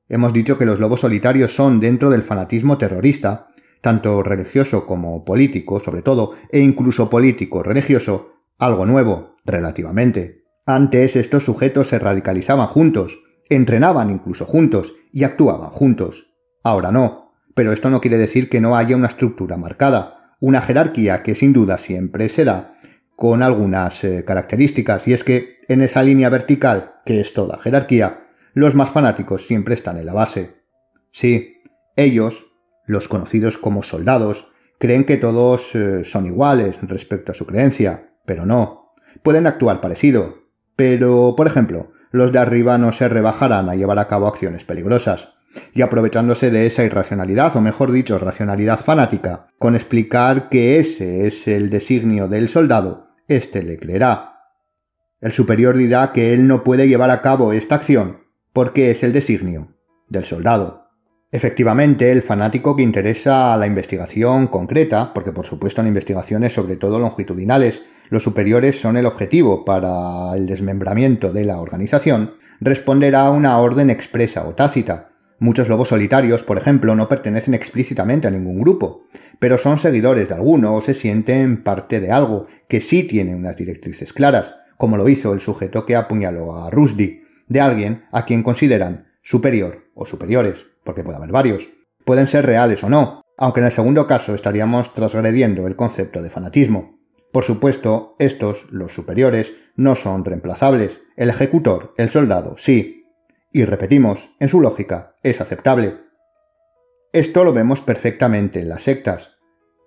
Hemos 0.08 0.34
dicho 0.34 0.60
que 0.60 0.68
los 0.68 0.80
lobos 0.80 1.00
solitarios 1.00 1.56
son, 1.56 1.80
dentro 1.80 2.12
del 2.12 2.22
fanatismo 2.22 2.78
terrorista, 2.78 3.48
tanto 3.86 4.24
religioso 4.24 4.88
como 4.88 5.24
político, 5.24 5.80
sobre 5.80 6.02
todo, 6.02 6.32
e 6.52 6.58
incluso 6.58 7.08
político 7.08 7.62
religioso, 7.62 8.32
algo 8.58 8.84
nuevo, 8.88 9.36
relativamente. 9.46 10.46
Antes 10.66 11.16
estos 11.16 11.46
sujetos 11.46 11.90
se 11.90 12.00
radicalizaban 12.00 12.66
juntos, 12.66 13.20
entrenaban 13.48 14.10
incluso 14.10 14.48
juntos 14.48 14.96
y 15.14 15.24
actuaban 15.24 15.70
juntos. 15.70 16.34
Ahora 16.64 16.92
no, 16.92 17.32
pero 17.54 17.74
esto 17.74 17.92
no 17.92 18.02
quiere 18.02 18.18
decir 18.18 18.50
que 18.50 18.60
no 18.60 18.76
haya 18.76 18.96
una 18.96 19.06
estructura 19.06 19.56
marcada, 19.56 20.36
una 20.40 20.62
jerarquía 20.62 21.22
que 21.22 21.36
sin 21.36 21.54
duda 21.54 21.78
siempre 21.78 22.28
se 22.30 22.44
da, 22.44 22.80
con 23.16 23.44
algunas 23.44 24.04
eh, 24.04 24.26
características, 24.26 25.08
y 25.08 25.14
es 25.14 25.24
que 25.24 25.60
en 25.68 25.82
esa 25.82 26.02
línea 26.02 26.30
vertical, 26.30 26.96
que 27.06 27.22
es 27.22 27.34
toda 27.36 27.60
jerarquía, 27.60 28.30
los 28.56 28.74
más 28.74 28.90
fanáticos 28.90 29.46
siempre 29.46 29.76
están 29.76 30.00
en 30.00 30.08
la 30.08 30.14
base. 30.14 30.56
Sí, 31.12 31.62
ellos, 31.96 32.55
los 32.86 33.08
conocidos 33.08 33.58
como 33.58 33.84
soldados 33.84 34.52
creen 34.80 35.06
que 35.06 35.18
todos 35.18 35.76
eh, 35.76 36.04
son 36.06 36.26
iguales 36.26 36.78
respecto 36.82 37.32
a 37.32 37.36
su 37.36 37.46
creencia, 37.46 38.14
pero 38.26 38.46
no. 38.46 38.94
Pueden 39.24 39.48
actuar 39.48 39.82
parecido, 39.82 40.44
pero, 40.76 41.34
por 41.38 41.48
ejemplo, 41.48 41.92
los 42.12 42.32
de 42.32 42.40
arriba 42.40 42.78
no 42.78 42.92
se 42.92 43.10
rebajarán 43.10 43.70
a 43.70 43.76
llevar 43.76 44.00
a 44.00 44.08
cabo 44.08 44.28
acciones 44.28 44.64
peligrosas. 44.64 45.34
Y 45.74 45.82
aprovechándose 45.82 46.52
de 46.52 46.66
esa 46.66 46.84
irracionalidad, 46.84 47.56
o 47.56 47.62
mejor 47.62 47.92
dicho, 47.92 48.20
racionalidad 48.20 48.80
fanática, 48.80 49.48
con 49.58 49.76
explicar 49.76 50.50
que 50.50 50.80
ese 50.80 51.28
es 51.28 51.48
el 51.48 51.70
designio 51.70 52.28
del 52.28 52.50
soldado, 52.50 53.08
éste 53.28 53.64
le 53.64 53.78
creerá. 53.78 54.36
El 55.22 55.32
superior 55.32 55.78
dirá 55.78 56.12
que 56.12 56.34
él 56.34 56.48
no 56.48 56.64
puede 56.64 56.88
llevar 56.88 57.10
a 57.10 57.22
cabo 57.22 57.54
esta 57.54 57.76
acción 57.76 58.26
porque 58.54 58.92
es 58.92 59.04
el 59.04 59.12
designio 59.12 59.76
del 60.08 60.24
soldado. 60.24 60.85
Efectivamente, 61.36 62.14
el 62.14 62.22
fanático 62.22 62.78
que 62.78 62.82
interesa 62.82 63.54
a 63.54 63.58
la 63.58 63.68
investigación 63.68 64.48
concreta, 64.48 65.14
porque 65.14 65.34
por 65.34 65.46
supuesto 65.46 65.82
en 65.82 65.88
investigaciones 65.88 66.54
sobre 66.54 66.78
todo 66.78 66.98
longitudinales, 66.98 67.82
los 68.10 68.24
superiores 68.24 68.80
son 68.80 68.96
el 68.96 69.06
objetivo 69.06 69.66
para 69.66 70.34
el 70.38 70.48
desmembramiento 70.48 71.34
de 71.34 71.44
la 71.44 71.60
organización, 71.60 72.36
responderá 72.62 73.26
a 73.26 73.32
una 73.32 73.60
orden 73.60 73.90
expresa 73.90 74.48
o 74.48 74.54
tácita. 74.54 75.10
Muchos 75.38 75.68
lobos 75.68 75.90
solitarios, 75.90 76.42
por 76.42 76.58
ejemplo, 76.58 76.96
no 76.96 77.10
pertenecen 77.10 77.54
explícitamente 77.54 78.30
a 78.30 78.32
ningún 78.32 78.62
grupo, 78.62 79.04
pero 79.38 79.58
son 79.58 79.78
seguidores 79.78 80.30
de 80.30 80.36
alguno 80.36 80.74
o 80.74 80.82
se 80.82 80.94
sienten 80.94 81.64
parte 81.64 82.00
de 82.00 82.14
algo 82.14 82.48
que 82.70 82.80
sí 82.80 83.04
tiene 83.04 83.36
unas 83.36 83.58
directrices 83.58 84.14
claras, 84.14 84.56
como 84.78 84.96
lo 84.96 85.10
hizo 85.10 85.34
el 85.34 85.42
sujeto 85.42 85.86
que 85.86 85.98
apuñaló 85.98 86.56
a 86.56 86.70
Rusdy, 86.70 87.24
de 87.50 87.60
alguien 87.60 88.06
a 88.14 88.24
quien 88.24 88.42
consideran 88.42 89.08
superior 89.22 89.90
o 89.96 90.06
superiores 90.06 90.68
porque 90.86 91.04
puede 91.04 91.18
haber 91.18 91.32
varios. 91.32 91.68
Pueden 92.06 92.28
ser 92.28 92.46
reales 92.46 92.84
o 92.84 92.90
no, 92.90 93.22
aunque 93.38 93.60
en 93.60 93.66
el 93.66 93.72
segundo 93.72 94.08
caso 94.08 94.34
estaríamos 94.34 94.94
transgrediendo 94.94 95.68
el 95.68 95.76
concepto 95.76 96.22
de 96.22 96.30
fanatismo. 96.30 97.00
Por 97.34 97.44
supuesto, 97.44 98.16
estos, 98.20 98.72
los 98.72 98.94
superiores, 98.94 99.54
no 99.76 99.96
son 99.96 100.24
reemplazables. 100.24 101.02
El 101.18 101.30
ejecutor, 101.30 101.94
el 101.98 102.10
soldado, 102.10 102.56
sí, 102.58 103.02
Y 103.52 103.64
repetimos, 103.64 104.36
en 104.40 104.50
su 104.50 104.60
lógica, 104.60 105.16
es 105.24 105.40
aceptable. 105.40 105.98
Esto 107.14 107.46
lo 107.46 107.54
vemos 107.54 107.80
perfectamente 107.80 108.60
en 108.60 108.68
las 108.68 108.84
sectas, 108.84 109.38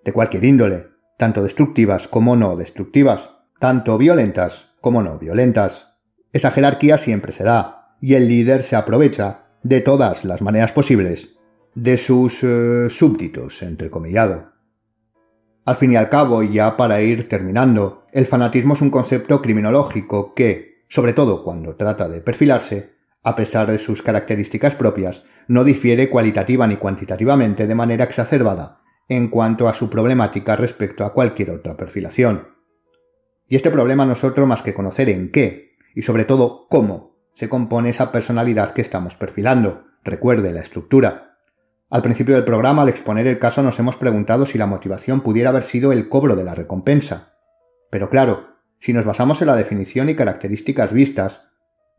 de 0.04 0.12
cualquier 0.14 0.44
índole, 0.44 0.86
tanto 1.18 1.42
destructivas 1.42 2.08
como 2.08 2.34
no 2.34 2.56
destructivas, 2.56 3.30
tanto 3.60 3.98
violentas 3.98 4.70
como 4.80 5.02
no 5.02 5.18
violentas. 5.18 5.88
Esa 6.32 6.50
jerarquía 6.50 6.96
siempre 6.96 7.32
se 7.32 7.44
da, 7.44 7.96
y 8.00 8.14
el 8.14 8.28
líder 8.28 8.62
se 8.62 8.76
aprovecha, 8.76 9.47
de 9.62 9.80
todas 9.80 10.24
las 10.24 10.42
maneras 10.42 10.72
posibles, 10.72 11.36
de 11.74 11.98
sus 11.98 12.42
eh, 12.42 12.88
súbditos, 12.90 13.62
entrecomillado. 13.62 14.52
Al 15.64 15.76
fin 15.76 15.92
y 15.92 15.96
al 15.96 16.08
cabo, 16.08 16.42
ya 16.42 16.76
para 16.76 17.02
ir 17.02 17.28
terminando, 17.28 18.06
el 18.12 18.26
fanatismo 18.26 18.74
es 18.74 18.80
un 18.80 18.90
concepto 18.90 19.42
criminológico 19.42 20.34
que, 20.34 20.84
sobre 20.88 21.12
todo 21.12 21.44
cuando 21.44 21.76
trata 21.76 22.08
de 22.08 22.20
perfilarse, 22.20 22.94
a 23.22 23.36
pesar 23.36 23.70
de 23.70 23.78
sus 23.78 24.02
características 24.02 24.74
propias, 24.74 25.24
no 25.46 25.64
difiere 25.64 26.08
cualitativa 26.08 26.66
ni 26.66 26.76
cuantitativamente 26.76 27.66
de 27.66 27.74
manera 27.74 28.04
exacerbada 28.04 28.80
en 29.08 29.28
cuanto 29.28 29.68
a 29.68 29.74
su 29.74 29.90
problemática 29.90 30.56
respecto 30.56 31.04
a 31.04 31.12
cualquier 31.12 31.50
otra 31.50 31.76
perfilación. 31.76 32.48
Y 33.48 33.56
este 33.56 33.70
problema 33.70 34.04
no 34.04 34.12
es 34.12 34.24
otro 34.24 34.46
más 34.46 34.62
que 34.62 34.74
conocer 34.74 35.08
en 35.08 35.30
qué, 35.30 35.76
y 35.94 36.02
sobre 36.02 36.24
todo 36.24 36.66
cómo, 36.68 37.17
se 37.38 37.48
compone 37.48 37.90
esa 37.90 38.10
personalidad 38.10 38.72
que 38.72 38.82
estamos 38.82 39.14
perfilando. 39.14 39.84
Recuerde 40.02 40.50
la 40.50 40.60
estructura. 40.60 41.36
Al 41.88 42.02
principio 42.02 42.34
del 42.34 42.42
programa, 42.42 42.82
al 42.82 42.88
exponer 42.88 43.28
el 43.28 43.38
caso, 43.38 43.62
nos 43.62 43.78
hemos 43.78 43.96
preguntado 43.96 44.44
si 44.44 44.58
la 44.58 44.66
motivación 44.66 45.20
pudiera 45.20 45.50
haber 45.50 45.62
sido 45.62 45.92
el 45.92 46.08
cobro 46.08 46.34
de 46.34 46.42
la 46.42 46.56
recompensa. 46.56 47.36
Pero 47.92 48.10
claro, 48.10 48.56
si 48.80 48.92
nos 48.92 49.04
basamos 49.04 49.40
en 49.40 49.46
la 49.46 49.54
definición 49.54 50.08
y 50.08 50.16
características 50.16 50.92
vistas, 50.92 51.42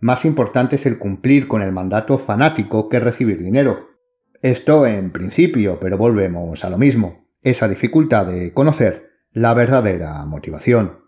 más 0.02 0.26
importante 0.26 0.76
es 0.76 0.86
el 0.86 1.00
cumplir 1.00 1.48
con 1.48 1.62
el 1.62 1.72
mandato 1.72 2.20
fanático 2.20 2.90
que 2.90 3.00
recibir 3.00 3.42
dinero. 3.42 3.92
Esto 4.42 4.86
en 4.86 5.10
principio, 5.12 5.80
pero 5.80 5.98
volvemos 5.98 6.66
a 6.66 6.70
lo 6.70 6.78
mismo, 6.78 7.30
esa 7.44 7.70
dificultad 7.70 8.26
de 8.26 8.52
conocer 8.52 9.10
la 9.32 9.54
verdadera 9.54 10.26
motivación 10.26 11.00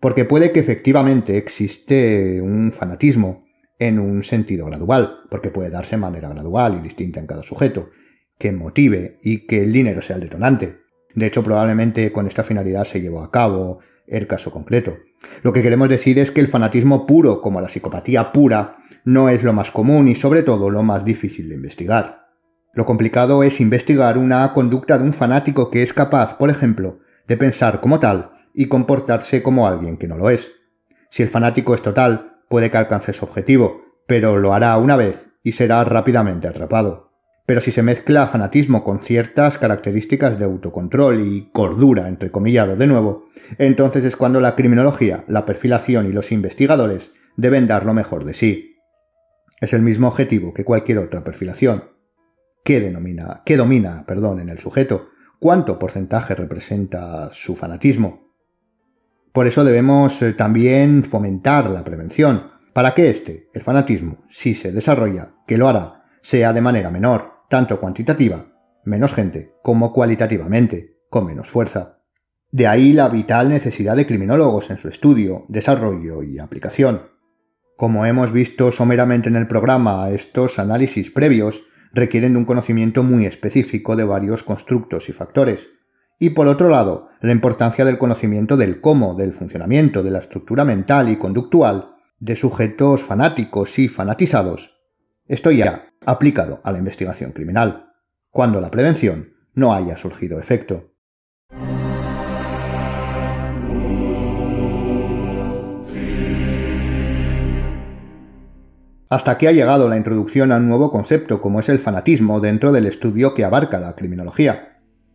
porque 0.00 0.24
puede 0.24 0.52
que 0.52 0.60
efectivamente 0.60 1.36
existe 1.38 2.40
un 2.40 2.72
fanatismo 2.72 3.47
en 3.78 3.98
un 3.98 4.22
sentido 4.22 4.66
gradual, 4.66 5.20
porque 5.30 5.50
puede 5.50 5.70
darse 5.70 5.92
de 5.92 6.02
manera 6.02 6.28
gradual 6.28 6.76
y 6.78 6.82
distinta 6.82 7.20
en 7.20 7.26
cada 7.26 7.42
sujeto, 7.42 7.90
que 8.38 8.52
motive 8.52 9.18
y 9.22 9.46
que 9.46 9.62
el 9.62 9.72
dinero 9.72 10.02
sea 10.02 10.16
el 10.16 10.22
detonante. 10.22 10.78
De 11.14 11.26
hecho, 11.26 11.42
probablemente 11.42 12.12
con 12.12 12.26
esta 12.26 12.44
finalidad 12.44 12.84
se 12.84 13.00
llevó 13.00 13.22
a 13.22 13.30
cabo 13.30 13.80
el 14.06 14.26
caso 14.26 14.50
concreto. 14.50 14.96
Lo 15.42 15.52
que 15.52 15.62
queremos 15.62 15.88
decir 15.88 16.18
es 16.18 16.30
que 16.30 16.40
el 16.40 16.48
fanatismo 16.48 17.06
puro, 17.06 17.40
como 17.40 17.60
la 17.60 17.68
psicopatía 17.68 18.32
pura, 18.32 18.76
no 19.04 19.28
es 19.28 19.42
lo 19.42 19.52
más 19.52 19.70
común 19.70 20.08
y 20.08 20.14
sobre 20.14 20.42
todo 20.42 20.70
lo 20.70 20.82
más 20.82 21.04
difícil 21.04 21.48
de 21.48 21.54
investigar. 21.54 22.26
Lo 22.74 22.86
complicado 22.86 23.42
es 23.42 23.60
investigar 23.60 24.18
una 24.18 24.52
conducta 24.52 24.98
de 24.98 25.04
un 25.04 25.12
fanático 25.12 25.70
que 25.70 25.82
es 25.82 25.92
capaz, 25.92 26.36
por 26.36 26.50
ejemplo, 26.50 27.00
de 27.26 27.36
pensar 27.36 27.80
como 27.80 27.98
tal 27.98 28.30
y 28.54 28.66
comportarse 28.66 29.42
como 29.42 29.66
alguien 29.66 29.96
que 29.96 30.08
no 30.08 30.16
lo 30.16 30.30
es. 30.30 30.52
Si 31.10 31.22
el 31.22 31.28
fanático 31.28 31.74
es 31.74 31.82
total, 31.82 32.27
puede 32.48 32.70
que 32.70 32.78
alcance 32.78 33.12
su 33.12 33.24
objetivo, 33.24 33.82
pero 34.06 34.36
lo 34.36 34.54
hará 34.54 34.76
una 34.78 34.96
vez 34.96 35.26
y 35.42 35.52
será 35.52 35.84
rápidamente 35.84 36.48
atrapado. 36.48 37.08
Pero 37.46 37.62
si 37.62 37.70
se 37.70 37.82
mezcla 37.82 38.26
fanatismo 38.26 38.84
con 38.84 39.02
ciertas 39.02 39.56
características 39.56 40.38
de 40.38 40.44
autocontrol 40.44 41.20
y 41.20 41.50
cordura, 41.50 42.08
entrecomillado 42.08 42.76
de 42.76 42.86
nuevo, 42.86 43.28
entonces 43.56 44.04
es 44.04 44.16
cuando 44.16 44.40
la 44.40 44.54
criminología, 44.54 45.24
la 45.28 45.46
perfilación 45.46 46.06
y 46.06 46.12
los 46.12 46.30
investigadores 46.30 47.12
deben 47.36 47.66
dar 47.66 47.86
lo 47.86 47.94
mejor 47.94 48.24
de 48.24 48.34
sí. 48.34 48.76
Es 49.60 49.72
el 49.72 49.80
mismo 49.80 50.08
objetivo 50.08 50.52
que 50.52 50.64
cualquier 50.64 50.98
otra 50.98 51.24
perfilación. 51.24 51.84
¿Qué 52.64 52.80
denomina, 52.80 53.42
qué 53.46 53.56
domina, 53.56 54.04
perdón, 54.06 54.40
en 54.40 54.50
el 54.50 54.58
sujeto? 54.58 55.08
¿Cuánto 55.40 55.78
porcentaje 55.78 56.34
representa 56.34 57.30
su 57.32 57.56
fanatismo? 57.56 58.27
Por 59.38 59.46
eso 59.46 59.62
debemos 59.62 60.20
eh, 60.20 60.32
también 60.32 61.04
fomentar 61.04 61.70
la 61.70 61.84
prevención, 61.84 62.50
para 62.72 62.92
que 62.92 63.08
este, 63.08 63.48
el 63.54 63.62
fanatismo, 63.62 64.24
si 64.28 64.52
se 64.52 64.72
desarrolla, 64.72 65.36
que 65.46 65.56
lo 65.56 65.68
hará, 65.68 66.02
sea 66.22 66.52
de 66.52 66.60
manera 66.60 66.90
menor, 66.90 67.34
tanto 67.48 67.78
cuantitativa, 67.78 68.46
menos 68.84 69.14
gente, 69.14 69.52
como 69.62 69.92
cualitativamente, 69.92 70.96
con 71.08 71.24
menos 71.24 71.50
fuerza. 71.50 72.00
De 72.50 72.66
ahí 72.66 72.92
la 72.92 73.08
vital 73.08 73.48
necesidad 73.48 73.94
de 73.94 74.08
criminólogos 74.08 74.70
en 74.70 74.78
su 74.78 74.88
estudio, 74.88 75.44
desarrollo 75.46 76.24
y 76.24 76.40
aplicación. 76.40 77.02
Como 77.76 78.06
hemos 78.06 78.32
visto 78.32 78.72
someramente 78.72 79.28
en 79.28 79.36
el 79.36 79.46
programa, 79.46 80.10
estos 80.10 80.58
análisis 80.58 81.12
previos 81.12 81.62
requieren 81.92 82.32
de 82.32 82.38
un 82.40 82.44
conocimiento 82.44 83.04
muy 83.04 83.24
específico 83.24 83.94
de 83.94 84.02
varios 84.02 84.42
constructos 84.42 85.08
y 85.08 85.12
factores, 85.12 85.68
y 86.18 86.30
por 86.30 86.48
otro 86.48 86.68
lado, 86.68 87.08
la 87.20 87.32
importancia 87.32 87.84
del 87.84 87.98
conocimiento 87.98 88.56
del 88.56 88.80
cómo, 88.80 89.14
del 89.14 89.32
funcionamiento, 89.32 90.02
de 90.02 90.10
la 90.10 90.18
estructura 90.18 90.64
mental 90.64 91.08
y 91.08 91.16
conductual 91.16 91.94
de 92.18 92.34
sujetos 92.34 93.04
fanáticos 93.04 93.78
y 93.78 93.88
fanatizados. 93.88 94.80
Esto 95.26 95.50
ya 95.50 95.92
aplicado 96.04 96.60
a 96.64 96.72
la 96.72 96.78
investigación 96.78 97.32
criminal, 97.32 97.92
cuando 98.30 98.60
la 98.60 98.70
prevención 98.70 99.34
no 99.54 99.72
haya 99.72 99.96
surgido 99.96 100.40
efecto. 100.40 100.92
Hasta 109.10 109.30
aquí 109.30 109.46
ha 109.46 109.52
llegado 109.52 109.88
la 109.88 109.96
introducción 109.96 110.52
a 110.52 110.56
un 110.56 110.68
nuevo 110.68 110.90
concepto 110.90 111.40
como 111.40 111.60
es 111.60 111.68
el 111.70 111.78
fanatismo 111.78 112.40
dentro 112.40 112.72
del 112.72 112.86
estudio 112.86 113.32
que 113.34 113.44
abarca 113.44 113.80
la 113.80 113.94
criminología. 113.94 114.67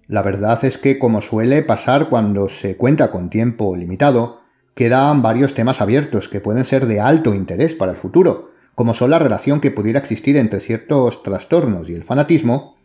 La 0.07 0.21
verdad 0.21 0.63
es 0.65 0.77
que, 0.77 0.99
como 0.99 1.21
suele 1.21 1.61
pasar 1.61 2.09
cuando 2.09 2.49
se 2.49 2.75
cuenta 2.75 3.09
con 3.09 3.29
tiempo 3.29 3.75
limitado, 3.75 4.41
quedan 4.75 5.21
varios 5.21 5.53
temas 5.53 5.81
abiertos 5.81 6.27
que 6.27 6.41
pueden 6.41 6.65
ser 6.65 6.87
de 6.87 6.99
alto 6.99 7.33
interés 7.33 7.75
para 7.75 7.91
el 7.91 7.97
futuro, 7.97 8.51
como 8.75 8.93
son 8.93 9.11
la 9.11 9.19
relación 9.19 9.61
que 9.61 9.71
pudiera 9.71 9.99
existir 9.99 10.35
entre 10.35 10.59
ciertos 10.59 11.23
trastornos 11.23 11.89
y 11.89 11.93
el 11.93 12.03
fanatismo, 12.03 12.75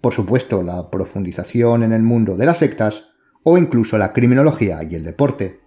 por 0.00 0.12
supuesto 0.12 0.62
la 0.62 0.90
profundización 0.90 1.82
en 1.82 1.92
el 1.92 2.02
mundo 2.02 2.36
de 2.36 2.46
las 2.46 2.58
sectas, 2.58 3.04
o 3.42 3.56
incluso 3.56 3.96
la 3.96 4.12
criminología 4.12 4.82
y 4.82 4.96
el 4.96 5.04
deporte. 5.04 5.60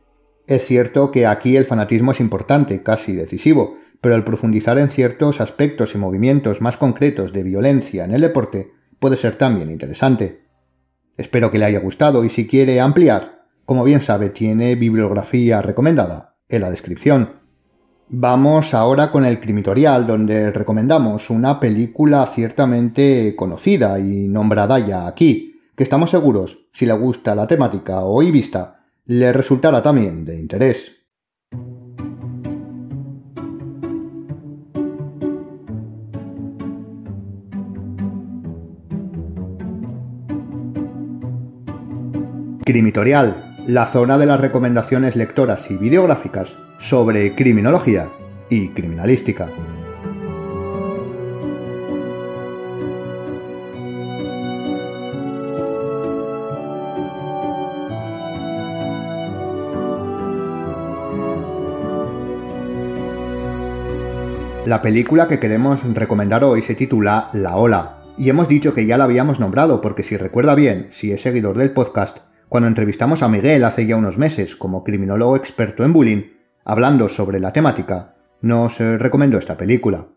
Es 0.48 0.66
cierto 0.66 1.12
que 1.12 1.26
aquí 1.26 1.56
el 1.56 1.66
fanatismo 1.66 2.12
es 2.12 2.20
importante, 2.20 2.84
casi 2.84 3.14
decisivo, 3.14 3.78
pero 4.02 4.16
el 4.16 4.24
profundizar 4.24 4.78
en 4.78 4.90
ciertos 4.90 5.42
aspectos 5.42 5.96
y 5.96 5.98
movimientos 5.98 6.62
más 6.62 6.78
concretos 6.78 7.34
de 7.34 7.44
violencia 7.44 8.06
en 8.06 8.12
el 8.12 8.22
deporte 8.22 8.72
puede 9.00 9.16
ser 9.16 9.38
también 9.38 9.72
interesante. 9.72 10.49
Espero 11.20 11.52
que 11.52 11.60
le 11.60 11.66
haya 11.66 11.82
gustado 11.82 12.24
y 12.24 12.30
si 12.30 12.48
quiere 12.48 12.80
ampliar, 12.80 13.44
como 13.66 13.84
bien 13.84 14.02
sabe, 14.02 14.30
tiene 14.30 14.76
bibliografía 14.76 15.62
recomendada 15.62 16.38
en 16.48 16.62
la 16.62 16.72
descripción. 16.72 17.42
Vamos 18.08 18.74
ahora 18.74 19.12
con 19.12 19.26
el 19.26 19.42
crimitorial, 19.42 20.08
donde 20.08 20.50
recomendamos 20.50 21.30
una 21.30 21.60
película 21.60 22.26
ciertamente 22.26 23.36
conocida 23.36 24.00
y 24.00 24.30
nombrada 24.30 24.80
ya 24.80 25.08
aquí, 25.08 25.60
que 25.76 25.84
estamos 25.84 26.10
seguros, 26.10 26.70
si 26.72 26.86
le 26.86 26.94
gusta 26.94 27.36
la 27.36 27.48
temática 27.48 28.00
hoy 28.06 28.32
vista, 28.32 28.86
le 29.06 29.34
resultará 29.34 29.84
también 29.84 30.24
de 30.24 30.40
interés. 30.40 30.99
Crimitorial, 42.70 43.56
la 43.66 43.88
zona 43.88 44.20
de 44.20 44.28
las 44.28 44.40
recomendaciones 44.40 45.16
lectoras 45.16 45.72
y 45.72 45.78
videográficas 45.78 46.56
sobre 46.78 47.34
criminología 47.34 48.12
y 48.48 48.70
criminalística. 48.70 49.50
La 64.68 64.84
película 64.84 65.28
que 65.28 65.40
queremos 65.40 65.84
recomendar 65.96 66.44
hoy 66.44 66.62
se 66.62 66.76
titula 66.76 67.32
La 67.34 67.56
Ola, 67.56 67.96
y 68.16 68.30
hemos 68.30 68.48
dicho 68.48 68.76
que 68.76 68.86
ya 68.86 68.96
la 68.96 69.06
habíamos 69.06 69.40
nombrado 69.40 69.82
porque 69.82 70.04
si 70.04 70.18
recuerda 70.18 70.54
bien, 70.54 70.90
si 70.92 71.12
es 71.12 71.22
seguidor 71.22 71.58
del 71.58 71.72
podcast, 71.72 72.29
cuando 72.50 72.68
entrevistamos 72.68 73.22
a 73.22 73.30
Miguel 73.30 73.64
hace 73.64 73.86
ya 73.86 73.96
unos 73.96 74.18
meses 74.18 74.56
como 74.56 74.84
criminólogo 74.84 75.36
experto 75.36 75.86
en 75.86 75.94
bullying, 75.94 76.24
hablando 76.66 77.08
sobre 77.08 77.40
la 77.40 77.54
temática, 77.54 78.16
nos 78.42 78.82
eh, 78.82 78.98
recomendó 78.98 79.38
esta 79.38 79.56
película. 79.56 80.08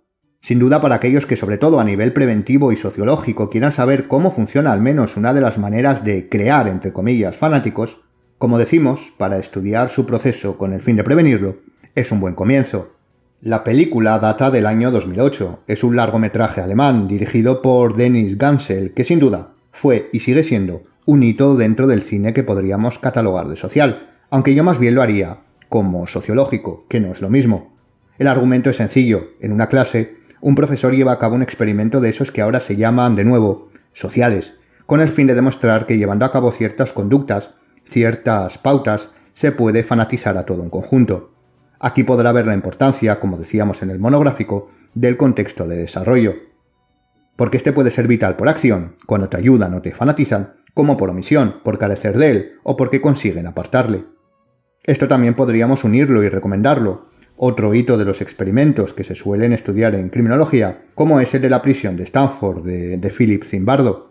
Sin 0.40 0.58
duda 0.58 0.80
para 0.80 0.96
aquellos 0.96 1.26
que 1.26 1.36
sobre 1.36 1.58
todo 1.58 1.78
a 1.78 1.84
nivel 1.84 2.12
preventivo 2.12 2.72
y 2.72 2.76
sociológico 2.76 3.50
quieran 3.50 3.70
saber 3.70 4.08
cómo 4.08 4.32
funciona 4.32 4.72
al 4.72 4.80
menos 4.80 5.16
una 5.16 5.34
de 5.34 5.42
las 5.42 5.58
maneras 5.58 6.04
de 6.04 6.28
crear, 6.30 6.68
entre 6.68 6.92
comillas, 6.92 7.36
fanáticos, 7.36 8.00
como 8.38 8.58
decimos, 8.58 9.12
para 9.18 9.38
estudiar 9.38 9.90
su 9.90 10.06
proceso 10.06 10.56
con 10.56 10.72
el 10.72 10.80
fin 10.80 10.96
de 10.96 11.04
prevenirlo, 11.04 11.58
es 11.94 12.10
un 12.10 12.20
buen 12.20 12.34
comienzo. 12.34 12.94
La 13.40 13.62
película 13.62 14.18
data 14.18 14.50
del 14.50 14.66
año 14.66 14.90
2008. 14.90 15.64
Es 15.66 15.84
un 15.84 15.96
largometraje 15.96 16.60
alemán 16.60 17.08
dirigido 17.08 17.60
por 17.60 17.94
Dennis 17.94 18.38
Gansel, 18.38 18.94
que 18.94 19.04
sin 19.04 19.18
duda 19.18 19.52
fue 19.70 20.08
y 20.12 20.20
sigue 20.20 20.44
siendo 20.44 20.84
un 21.04 21.22
hito 21.22 21.56
dentro 21.56 21.86
del 21.86 22.02
cine 22.02 22.32
que 22.32 22.44
podríamos 22.44 22.98
catalogar 22.98 23.48
de 23.48 23.56
social, 23.56 24.10
aunque 24.30 24.54
yo 24.54 24.64
más 24.64 24.78
bien 24.78 24.94
lo 24.94 25.02
haría 25.02 25.40
como 25.68 26.06
sociológico, 26.06 26.84
que 26.88 27.00
no 27.00 27.12
es 27.12 27.20
lo 27.20 27.30
mismo. 27.30 27.72
El 28.18 28.28
argumento 28.28 28.70
es 28.70 28.76
sencillo. 28.76 29.30
En 29.40 29.52
una 29.52 29.68
clase, 29.68 30.18
un 30.40 30.54
profesor 30.54 30.94
lleva 30.94 31.12
a 31.12 31.18
cabo 31.18 31.34
un 31.34 31.42
experimento 31.42 32.00
de 32.00 32.10
esos 32.10 32.30
que 32.30 32.42
ahora 32.42 32.60
se 32.60 32.76
llaman, 32.76 33.16
de 33.16 33.24
nuevo, 33.24 33.70
sociales, 33.94 34.54
con 34.86 35.00
el 35.00 35.08
fin 35.08 35.26
de 35.26 35.34
demostrar 35.34 35.86
que 35.86 35.96
llevando 35.96 36.24
a 36.24 36.32
cabo 36.32 36.52
ciertas 36.52 36.92
conductas, 36.92 37.54
ciertas 37.84 38.58
pautas, 38.58 39.08
se 39.34 39.50
puede 39.50 39.82
fanatizar 39.82 40.36
a 40.36 40.44
todo 40.44 40.62
un 40.62 40.70
conjunto. 40.70 41.32
Aquí 41.80 42.04
podrá 42.04 42.32
ver 42.32 42.46
la 42.46 42.54
importancia, 42.54 43.18
como 43.18 43.38
decíamos 43.38 43.82
en 43.82 43.90
el 43.90 43.98
monográfico, 43.98 44.70
del 44.94 45.16
contexto 45.16 45.66
de 45.66 45.78
desarrollo. 45.78 46.34
Porque 47.34 47.56
este 47.56 47.72
puede 47.72 47.90
ser 47.90 48.06
vital 48.06 48.36
por 48.36 48.48
acción, 48.48 48.96
cuando 49.06 49.28
te 49.28 49.38
ayudan 49.38 49.74
o 49.74 49.80
te 49.80 49.92
fanatizan, 49.92 50.52
como 50.74 50.96
por 50.96 51.10
omisión, 51.10 51.56
por 51.62 51.78
carecer 51.78 52.16
de 52.18 52.30
él 52.30 52.52
o 52.62 52.76
porque 52.76 53.00
consiguen 53.00 53.46
apartarle. 53.46 54.04
Esto 54.84 55.06
también 55.06 55.34
podríamos 55.34 55.84
unirlo 55.84 56.22
y 56.22 56.28
recomendarlo. 56.28 57.10
Otro 57.36 57.74
hito 57.74 57.96
de 57.96 58.04
los 58.04 58.20
experimentos 58.20 58.94
que 58.94 59.04
se 59.04 59.14
suelen 59.14 59.52
estudiar 59.52 59.94
en 59.94 60.08
criminología, 60.08 60.86
como 60.94 61.20
es 61.20 61.34
el 61.34 61.42
de 61.42 61.50
la 61.50 61.62
prisión 61.62 61.96
de 61.96 62.04
Stanford 62.04 62.64
de, 62.64 63.14
Philip 63.16 63.44
Zimbardo, 63.44 64.10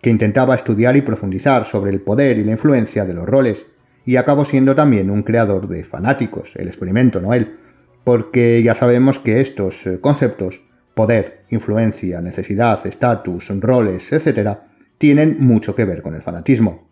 que 0.00 0.10
intentaba 0.10 0.54
estudiar 0.54 0.96
y 0.96 1.02
profundizar 1.02 1.64
sobre 1.64 1.90
el 1.90 2.00
poder 2.00 2.38
y 2.38 2.44
la 2.44 2.52
influencia 2.52 3.04
de 3.04 3.14
los 3.14 3.26
roles, 3.26 3.66
y 4.06 4.16
acabó 4.16 4.44
siendo 4.44 4.74
también 4.74 5.10
un 5.10 5.22
creador 5.22 5.66
de 5.66 5.84
fanáticos, 5.84 6.52
el 6.56 6.68
experimento, 6.68 7.20
no 7.20 7.32
él, 7.32 7.56
porque 8.04 8.62
ya 8.62 8.74
sabemos 8.74 9.18
que 9.18 9.40
estos 9.40 9.86
eh, 9.86 10.00
conceptos, 10.00 10.62
poder, 10.94 11.44
influencia, 11.50 12.20
necesidad, 12.20 12.86
estatus, 12.86 13.48
roles, 13.60 14.12
etc., 14.12 14.58
tienen 15.04 15.36
mucho 15.38 15.76
que 15.76 15.84
ver 15.84 16.00
con 16.00 16.14
el 16.14 16.22
fanatismo. 16.22 16.88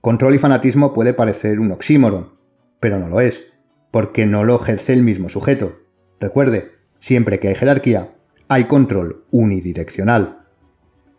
Control 0.00 0.36
y 0.36 0.38
fanatismo 0.38 0.94
puede 0.94 1.14
parecer 1.14 1.58
un 1.58 1.72
oxímoron, 1.72 2.34
pero 2.78 3.00
no 3.00 3.08
lo 3.08 3.20
es, 3.20 3.46
porque 3.90 4.24
no 4.24 4.44
lo 4.44 4.54
ejerce 4.54 4.92
el 4.92 5.02
mismo 5.02 5.28
sujeto. 5.28 5.80
Recuerde, 6.20 6.70
siempre 7.00 7.40
que 7.40 7.48
hay 7.48 7.56
jerarquía, 7.56 8.12
hay 8.46 8.66
control 8.66 9.24
unidireccional. 9.32 10.46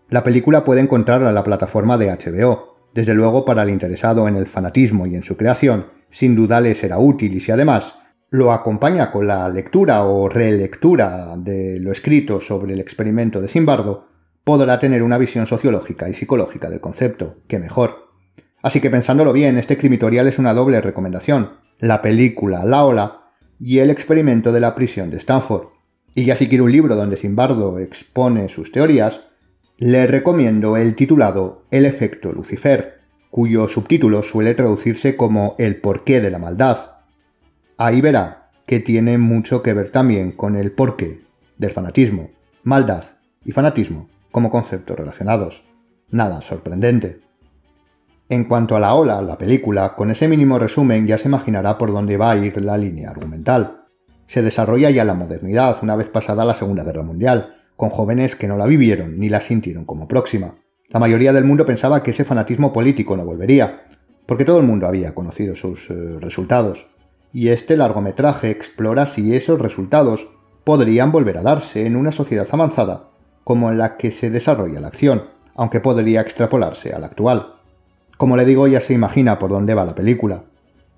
La 0.07 0.23
película 0.23 0.63
puede 0.63 0.79
encontrarla 0.79 1.27
en 1.27 1.35
la 1.35 1.43
plataforma 1.43 1.97
de 1.97 2.11
HBO. 2.11 2.77
Desde 2.93 3.13
luego, 3.13 3.43
para 3.43 3.63
el 3.63 3.69
interesado 3.69 4.29
en 4.29 4.37
el 4.37 4.47
fanatismo 4.47 5.05
y 5.05 5.15
en 5.15 5.23
su 5.23 5.35
creación, 5.35 5.87
sin 6.09 6.33
duda 6.33 6.61
le 6.61 6.75
será 6.75 6.97
útil 6.97 7.33
y 7.33 7.41
si 7.41 7.51
además 7.51 7.95
lo 8.29 8.53
acompaña 8.53 9.11
con 9.11 9.27
la 9.27 9.49
lectura 9.49 10.05
o 10.05 10.29
relectura 10.29 11.35
de 11.35 11.77
lo 11.81 11.91
escrito 11.91 12.39
sobre 12.39 12.71
el 12.71 12.79
experimento 12.79 13.41
de 13.41 13.49
Simbardo, 13.49 14.08
podrá 14.49 14.79
tener 14.79 15.03
una 15.03 15.19
visión 15.19 15.45
sociológica 15.45 16.09
y 16.09 16.15
psicológica 16.15 16.71
del 16.71 16.79
concepto, 16.79 17.35
que 17.47 17.59
mejor. 17.59 18.09
Así 18.63 18.81
que 18.81 18.89
pensándolo 18.89 19.31
bien, 19.31 19.59
este 19.59 19.77
crimitorial 19.77 20.27
es 20.27 20.39
una 20.39 20.55
doble 20.55 20.81
recomendación, 20.81 21.51
la 21.77 22.01
película 22.01 22.65
La 22.65 22.83
Ola 22.83 23.25
y 23.59 23.77
el 23.77 23.91
experimento 23.91 24.51
de 24.51 24.59
la 24.59 24.73
prisión 24.73 25.11
de 25.11 25.17
Stanford. 25.17 25.67
Y 26.15 26.25
ya 26.25 26.35
si 26.35 26.47
quiere 26.47 26.63
un 26.63 26.71
libro 26.71 26.95
donde 26.95 27.15
Zimbardo 27.15 27.77
expone 27.77 28.49
sus 28.49 28.71
teorías, 28.71 29.21
le 29.77 30.07
recomiendo 30.07 30.77
el 30.77 30.95
titulado 30.95 31.67
El 31.69 31.85
efecto 31.85 32.31
Lucifer, 32.31 33.01
cuyo 33.29 33.67
subtítulo 33.67 34.23
suele 34.23 34.55
traducirse 34.55 35.15
como 35.15 35.53
El 35.59 35.75
porqué 35.75 36.21
de 36.21 36.31
la 36.31 36.39
maldad. 36.39 36.93
Ahí 37.77 38.01
verá 38.01 38.49
que 38.65 38.79
tiene 38.79 39.19
mucho 39.19 39.61
que 39.61 39.75
ver 39.75 39.91
también 39.91 40.31
con 40.31 40.55
el 40.55 40.71
porqué 40.71 41.21
del 41.59 41.69
fanatismo, 41.69 42.31
maldad 42.63 43.03
y 43.45 43.51
fanatismo 43.51 44.09
como 44.31 44.49
conceptos 44.51 44.97
relacionados. 44.97 45.63
Nada 46.09 46.41
sorprendente. 46.41 47.21
En 48.31 48.43
cuanto 48.43 48.75
a 48.75 48.79
la 48.79 48.93
ola, 48.93 49.21
la 49.21 49.37
película, 49.37 49.95
con 49.95 50.11
ese 50.11 50.27
mínimo 50.27 50.59
resumen 50.59 51.07
ya 51.07 51.17
se 51.17 51.27
imaginará 51.27 51.77
por 51.77 51.91
dónde 51.91 52.17
va 52.17 52.31
a 52.31 52.37
ir 52.37 52.61
la 52.61 52.77
línea 52.77 53.09
argumental. 53.09 53.85
Se 54.27 54.43
desarrolla 54.43 54.91
ya 54.91 55.03
la 55.03 55.15
modernidad, 55.15 55.77
una 55.81 55.95
vez 55.95 56.09
pasada 56.09 56.45
la 56.45 56.53
Segunda 56.53 56.83
Guerra 56.83 57.01
Mundial, 57.01 57.55
con 57.75 57.89
jóvenes 57.89 58.35
que 58.35 58.47
no 58.47 58.55
la 58.55 58.67
vivieron 58.67 59.19
ni 59.19 59.29
la 59.29 59.41
sintieron 59.41 59.85
como 59.85 60.07
próxima. 60.07 60.55
La 60.89 60.99
mayoría 60.99 61.33
del 61.33 61.43
mundo 61.43 61.65
pensaba 61.65 62.03
que 62.03 62.11
ese 62.11 62.25
fanatismo 62.25 62.71
político 62.71 63.17
no 63.17 63.25
volvería, 63.25 63.81
porque 64.27 64.45
todo 64.45 64.59
el 64.59 64.67
mundo 64.67 64.85
había 64.85 65.15
conocido 65.15 65.55
sus 65.55 65.89
eh, 65.89 66.19
resultados. 66.19 66.87
Y 67.33 67.49
este 67.49 67.77
largometraje 67.77 68.51
explora 68.51 69.07
si 69.07 69.35
esos 69.35 69.59
resultados 69.59 70.27
podrían 70.63 71.11
volver 71.11 71.39
a 71.39 71.43
darse 71.43 71.87
en 71.87 71.95
una 71.95 72.11
sociedad 72.11 72.47
avanzada 72.51 73.08
como 73.49 73.71
en 73.71 73.79
la 73.79 73.97
que 73.97 74.11
se 74.11 74.29
desarrolla 74.29 74.79
la 74.79 74.89
acción, 74.89 75.23
aunque 75.55 75.79
podría 75.79 76.21
extrapolarse 76.21 76.93
a 76.93 76.99
la 76.99 77.07
actual. 77.07 77.55
Como 78.15 78.37
le 78.37 78.45
digo, 78.45 78.67
ya 78.67 78.79
se 78.79 78.93
imagina 78.93 79.39
por 79.39 79.49
dónde 79.49 79.73
va 79.73 79.85
la 79.85 79.95
película. 79.95 80.43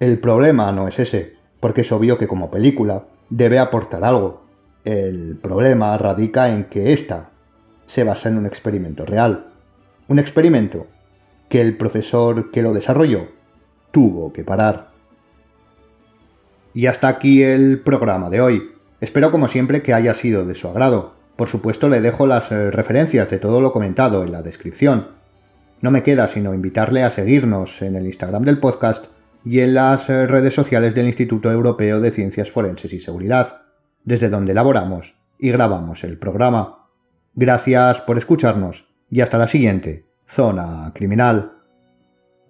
El 0.01 0.19
problema 0.19 0.69
no 0.73 0.89
es 0.89 0.99
ese, 0.99 1.37
porque 1.61 1.79
es 1.79 1.91
obvio 1.93 2.17
que 2.17 2.27
como 2.27 2.51
película 2.51 3.05
debe 3.29 3.57
aportar 3.57 4.03
algo. 4.03 4.41
El 4.83 5.39
problema 5.41 5.97
radica 5.97 6.53
en 6.53 6.65
que 6.65 6.91
ésta 6.91 7.29
se 7.85 8.03
basa 8.03 8.27
en 8.27 8.39
un 8.39 8.45
experimento 8.45 9.05
real. 9.05 9.53
Un 10.09 10.19
experimento 10.19 10.87
que 11.47 11.61
el 11.61 11.77
profesor 11.77 12.51
que 12.51 12.63
lo 12.63 12.73
desarrolló 12.73 13.29
tuvo 13.91 14.33
que 14.33 14.43
parar. 14.43 14.89
Y 16.73 16.87
hasta 16.87 17.07
aquí 17.07 17.43
el 17.43 17.79
programa 17.79 18.29
de 18.29 18.41
hoy. 18.41 18.71
Espero 18.99 19.31
como 19.31 19.47
siempre 19.47 19.81
que 19.81 19.93
haya 19.93 20.13
sido 20.13 20.45
de 20.45 20.55
su 20.55 20.67
agrado. 20.67 21.20
Por 21.41 21.49
supuesto 21.49 21.89
le 21.89 22.01
dejo 22.01 22.27
las 22.27 22.51
eh, 22.51 22.69
referencias 22.69 23.27
de 23.31 23.39
todo 23.39 23.61
lo 23.61 23.73
comentado 23.73 24.23
en 24.23 24.31
la 24.31 24.43
descripción. 24.43 25.07
No 25.79 25.89
me 25.89 26.03
queda 26.03 26.27
sino 26.27 26.53
invitarle 26.53 27.01
a 27.01 27.09
seguirnos 27.09 27.81
en 27.81 27.95
el 27.95 28.05
Instagram 28.05 28.43
del 28.43 28.59
podcast 28.59 29.05
y 29.43 29.61
en 29.61 29.73
las 29.73 30.07
eh, 30.07 30.27
redes 30.27 30.53
sociales 30.53 30.93
del 30.93 31.07
Instituto 31.07 31.51
Europeo 31.51 31.99
de 31.99 32.11
Ciencias 32.11 32.51
Forenses 32.51 32.93
y 32.93 32.99
Seguridad, 32.99 33.63
desde 34.03 34.29
donde 34.29 34.51
elaboramos 34.51 35.15
y 35.39 35.49
grabamos 35.49 36.03
el 36.03 36.19
programa. 36.19 36.91
Gracias 37.33 38.01
por 38.01 38.19
escucharnos 38.19 38.85
y 39.09 39.21
hasta 39.21 39.39
la 39.39 39.47
siguiente, 39.47 40.05
Zona 40.27 40.91
Criminal. 40.93 41.60